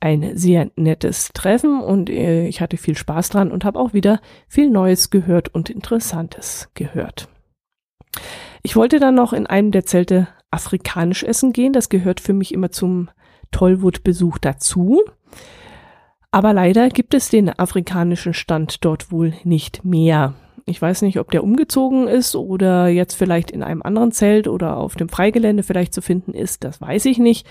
ein 0.00 0.36
sehr 0.36 0.70
nettes 0.76 1.30
Treffen 1.32 1.80
und 1.80 2.10
äh, 2.10 2.46
ich 2.46 2.60
hatte 2.60 2.76
viel 2.76 2.96
Spaß 2.96 3.30
dran 3.30 3.50
und 3.50 3.64
habe 3.64 3.78
auch 3.78 3.94
wieder 3.94 4.20
viel 4.48 4.68
Neues 4.68 5.08
gehört 5.08 5.54
und 5.54 5.70
Interessantes 5.70 6.68
gehört. 6.74 7.28
Ich 8.62 8.76
wollte 8.76 9.00
dann 9.00 9.14
noch 9.14 9.32
in 9.32 9.46
einem 9.46 9.70
der 9.70 9.86
Zelte 9.86 10.28
afrikanisch 10.54 11.22
essen 11.22 11.52
gehen. 11.52 11.72
Das 11.72 11.88
gehört 11.88 12.20
für 12.20 12.32
mich 12.32 12.54
immer 12.54 12.70
zum 12.70 13.10
Tollwood-Besuch 13.50 14.38
dazu. 14.38 15.02
Aber 16.30 16.52
leider 16.52 16.88
gibt 16.88 17.14
es 17.14 17.28
den 17.28 17.48
afrikanischen 17.48 18.34
Stand 18.34 18.84
dort 18.84 19.12
wohl 19.12 19.34
nicht 19.44 19.84
mehr. 19.84 20.34
Ich 20.66 20.80
weiß 20.80 21.02
nicht, 21.02 21.18
ob 21.18 21.30
der 21.30 21.44
umgezogen 21.44 22.08
ist 22.08 22.34
oder 22.34 22.88
jetzt 22.88 23.14
vielleicht 23.14 23.50
in 23.50 23.62
einem 23.62 23.82
anderen 23.82 24.12
Zelt 24.12 24.48
oder 24.48 24.78
auf 24.78 24.94
dem 24.94 25.10
Freigelände 25.10 25.62
vielleicht 25.62 25.92
zu 25.92 26.00
finden 26.00 26.32
ist. 26.32 26.64
Das 26.64 26.80
weiß 26.80 27.04
ich 27.04 27.18
nicht. 27.18 27.46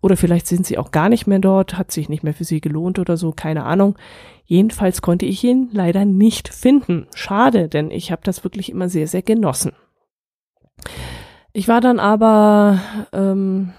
Oder 0.00 0.16
vielleicht 0.16 0.46
sind 0.46 0.64
sie 0.64 0.78
auch 0.78 0.90
gar 0.90 1.10
nicht 1.10 1.26
mehr 1.26 1.40
dort, 1.40 1.76
hat 1.76 1.92
sich 1.92 2.08
nicht 2.08 2.24
mehr 2.24 2.32
für 2.32 2.44
sie 2.44 2.62
gelohnt 2.62 2.98
oder 2.98 3.18
so, 3.18 3.32
keine 3.32 3.64
Ahnung. 3.64 3.96
Jedenfalls 4.46 5.02
konnte 5.02 5.26
ich 5.26 5.44
ihn 5.44 5.68
leider 5.72 6.06
nicht 6.06 6.48
finden. 6.48 7.06
Schade, 7.14 7.68
denn 7.68 7.90
ich 7.90 8.10
habe 8.10 8.22
das 8.24 8.44
wirklich 8.44 8.70
immer 8.70 8.88
sehr, 8.88 9.08
sehr 9.08 9.22
genossen. 9.22 9.72
Ich 11.56 11.68
war 11.68 11.80
dann 11.80 12.00
aber 12.00 12.80
ähm, 13.12 13.72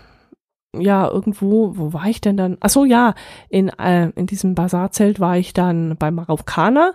ja 0.74 1.10
irgendwo, 1.10 1.76
wo 1.76 1.92
war 1.92 2.06
ich 2.06 2.22
denn 2.22 2.38
dann? 2.38 2.58
Ach 2.62 2.70
so, 2.70 2.86
ja, 2.86 3.16
in 3.50 3.68
äh, 3.68 4.12
in 4.16 4.28
diesem 4.28 4.56
Bazarzelt 4.56 5.20
war 5.20 5.38
ich 5.38 5.52
dann 5.52 5.98
beim 5.98 6.16
Marokkaner. 6.16 6.94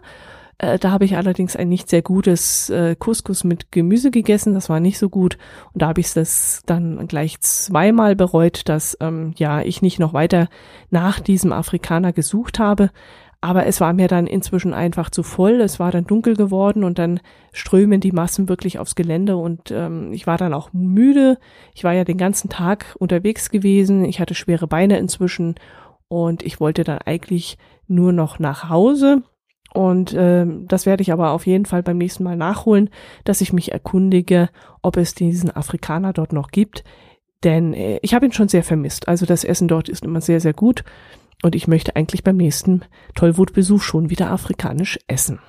Äh, 0.56 0.78
da 0.78 0.90
habe 0.90 1.04
ich 1.04 1.18
allerdings 1.18 1.54
ein 1.54 1.68
nicht 1.68 1.90
sehr 1.90 2.00
gutes 2.00 2.70
äh, 2.70 2.96
Couscous 2.96 3.44
mit 3.44 3.70
Gemüse 3.72 4.10
gegessen. 4.10 4.54
Das 4.54 4.70
war 4.70 4.80
nicht 4.80 4.98
so 4.98 5.10
gut 5.10 5.36
und 5.74 5.82
da 5.82 5.88
habe 5.88 6.00
ich 6.00 6.14
das 6.14 6.62
dann 6.64 7.06
gleich 7.08 7.38
zweimal 7.40 8.16
bereut, 8.16 8.62
dass 8.70 8.96
ähm, 9.00 9.34
ja 9.36 9.60
ich 9.60 9.82
nicht 9.82 9.98
noch 9.98 10.14
weiter 10.14 10.48
nach 10.88 11.20
diesem 11.20 11.52
Afrikaner 11.52 12.14
gesucht 12.14 12.58
habe. 12.58 12.88
Aber 13.42 13.66
es 13.66 13.80
war 13.80 13.94
mir 13.94 14.06
dann 14.06 14.26
inzwischen 14.26 14.74
einfach 14.74 15.08
zu 15.08 15.22
voll. 15.22 15.60
Es 15.62 15.80
war 15.80 15.90
dann 15.90 16.04
dunkel 16.06 16.36
geworden 16.36 16.84
und 16.84 16.98
dann 16.98 17.20
strömen 17.52 18.00
die 18.00 18.12
Massen 18.12 18.50
wirklich 18.50 18.78
aufs 18.78 18.94
Gelände 18.94 19.36
und 19.36 19.70
ähm, 19.70 20.12
ich 20.12 20.26
war 20.26 20.36
dann 20.36 20.52
auch 20.52 20.72
müde. 20.74 21.38
Ich 21.74 21.82
war 21.82 21.94
ja 21.94 22.04
den 22.04 22.18
ganzen 22.18 22.50
Tag 22.50 22.96
unterwegs 22.98 23.50
gewesen. 23.50 24.04
Ich 24.04 24.20
hatte 24.20 24.34
schwere 24.34 24.66
Beine 24.66 24.98
inzwischen 24.98 25.54
und 26.08 26.42
ich 26.42 26.60
wollte 26.60 26.84
dann 26.84 26.98
eigentlich 26.98 27.56
nur 27.86 28.12
noch 28.12 28.38
nach 28.38 28.68
Hause. 28.68 29.22
Und 29.72 30.12
äh, 30.12 30.46
das 30.66 30.84
werde 30.84 31.02
ich 31.02 31.12
aber 31.12 31.30
auf 31.30 31.46
jeden 31.46 31.64
Fall 31.64 31.82
beim 31.82 31.96
nächsten 31.96 32.24
Mal 32.24 32.36
nachholen, 32.36 32.90
dass 33.24 33.40
ich 33.40 33.52
mich 33.52 33.72
erkundige, 33.72 34.50
ob 34.82 34.96
es 34.96 35.14
diesen 35.14 35.54
Afrikaner 35.54 36.12
dort 36.12 36.32
noch 36.32 36.50
gibt. 36.50 36.84
Denn 37.44 37.72
äh, 37.72 38.00
ich 38.02 38.12
habe 38.12 38.26
ihn 38.26 38.32
schon 38.32 38.48
sehr 38.48 38.64
vermisst. 38.64 39.08
Also 39.08 39.26
das 39.26 39.44
Essen 39.44 39.68
dort 39.68 39.88
ist 39.88 40.04
immer 40.04 40.20
sehr, 40.20 40.40
sehr 40.40 40.52
gut. 40.52 40.84
Und 41.42 41.54
ich 41.54 41.68
möchte 41.68 41.96
eigentlich 41.96 42.22
beim 42.22 42.36
nächsten 42.36 42.82
Tollwutbesuch 43.14 43.82
schon 43.82 44.10
wieder 44.10 44.30
afrikanisch 44.30 44.98
essen. 45.06 45.40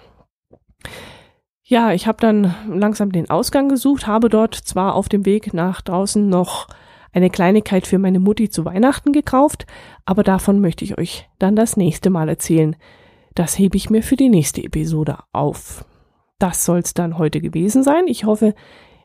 Ja, 1.63 1.93
ich 1.93 2.07
habe 2.07 2.17
dann 2.19 2.53
langsam 2.69 3.11
den 3.11 3.29
Ausgang 3.29 3.69
gesucht, 3.69 4.07
habe 4.07 4.29
dort 4.29 4.55
zwar 4.55 4.95
auf 4.95 5.09
dem 5.09 5.25
Weg 5.25 5.53
nach 5.53 5.81
draußen 5.81 6.27
noch 6.27 6.67
eine 7.13 7.29
Kleinigkeit 7.29 7.87
für 7.87 7.99
meine 7.99 8.19
Mutti 8.19 8.49
zu 8.49 8.65
Weihnachten 8.65 9.11
gekauft, 9.13 9.65
aber 10.05 10.23
davon 10.23 10.59
möchte 10.59 10.83
ich 10.85 10.97
euch 10.97 11.29
dann 11.39 11.55
das 11.55 11.77
nächste 11.77 12.09
Mal 12.09 12.29
erzählen. 12.29 12.75
Das 13.35 13.57
hebe 13.57 13.77
ich 13.77 13.89
mir 13.89 14.03
für 14.03 14.15
die 14.15 14.29
nächste 14.29 14.63
Episode 14.63 15.19
auf. 15.31 15.85
Das 16.39 16.65
soll's 16.65 16.93
dann 16.93 17.17
heute 17.17 17.39
gewesen 17.39 17.83
sein. 17.83 18.07
Ich 18.07 18.25
hoffe, 18.25 18.53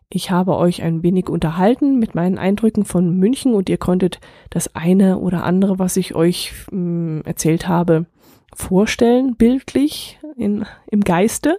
ich 0.08 0.30
habe 0.30 0.56
euch 0.56 0.82
ein 0.82 1.02
wenig 1.02 1.28
unterhalten 1.28 1.98
mit 1.98 2.14
meinen 2.14 2.38
Eindrücken 2.38 2.84
von 2.84 3.16
München 3.16 3.54
und 3.54 3.68
ihr 3.68 3.78
konntet 3.78 4.20
das 4.50 4.74
eine 4.74 5.18
oder 5.18 5.42
andere, 5.42 5.78
was 5.78 5.96
ich 5.96 6.14
euch 6.14 6.52
mh, 6.70 6.76
hm, 6.76 7.22
erzählt 7.24 7.66
habe, 7.66 8.06
vorstellen, 8.54 9.36
bildlich 9.36 10.18
in, 10.36 10.64
im 10.90 11.00
Geiste. 11.02 11.58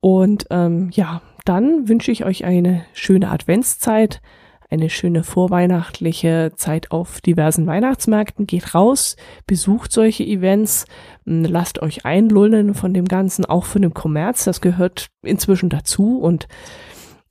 Und 0.00 0.46
ähm, 0.50 0.90
ja, 0.92 1.22
dann 1.44 1.88
wünsche 1.88 2.10
ich 2.10 2.24
euch 2.24 2.44
eine 2.44 2.84
schöne 2.92 3.30
Adventszeit, 3.30 4.20
eine 4.68 4.90
schöne 4.90 5.22
vorweihnachtliche 5.22 6.52
Zeit 6.56 6.90
auf 6.90 7.20
diversen 7.20 7.66
Weihnachtsmärkten. 7.66 8.46
Geht 8.46 8.74
raus, 8.74 9.16
besucht 9.46 9.92
solche 9.92 10.24
Events, 10.24 10.86
hm, 11.24 11.44
lasst 11.44 11.80
euch 11.80 12.04
einlullen 12.04 12.74
von 12.74 12.92
dem 12.92 13.04
Ganzen, 13.04 13.44
auch 13.44 13.64
von 13.64 13.82
dem 13.82 13.94
Kommerz. 13.94 14.42
Das 14.42 14.60
gehört 14.60 15.06
inzwischen 15.22 15.68
dazu 15.68 16.18
und 16.18 16.48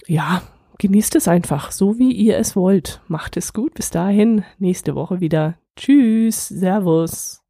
ja, 0.08 0.41
genießt 0.80 1.16
es 1.16 1.28
einfach, 1.28 1.72
so 1.72 1.97
wie 1.97 2.12
ihr 2.12 2.38
es 2.38 2.56
wollt. 2.56 3.01
Macht 3.08 3.38
es 3.38 3.54
gut. 3.54 3.74
Bis 3.74 3.89
dahin, 3.89 4.43
nächste 4.60 4.95
Woche 4.95 5.20
wieder. 5.20 5.56
Tschüss, 5.76 6.47
Servus. 6.47 7.43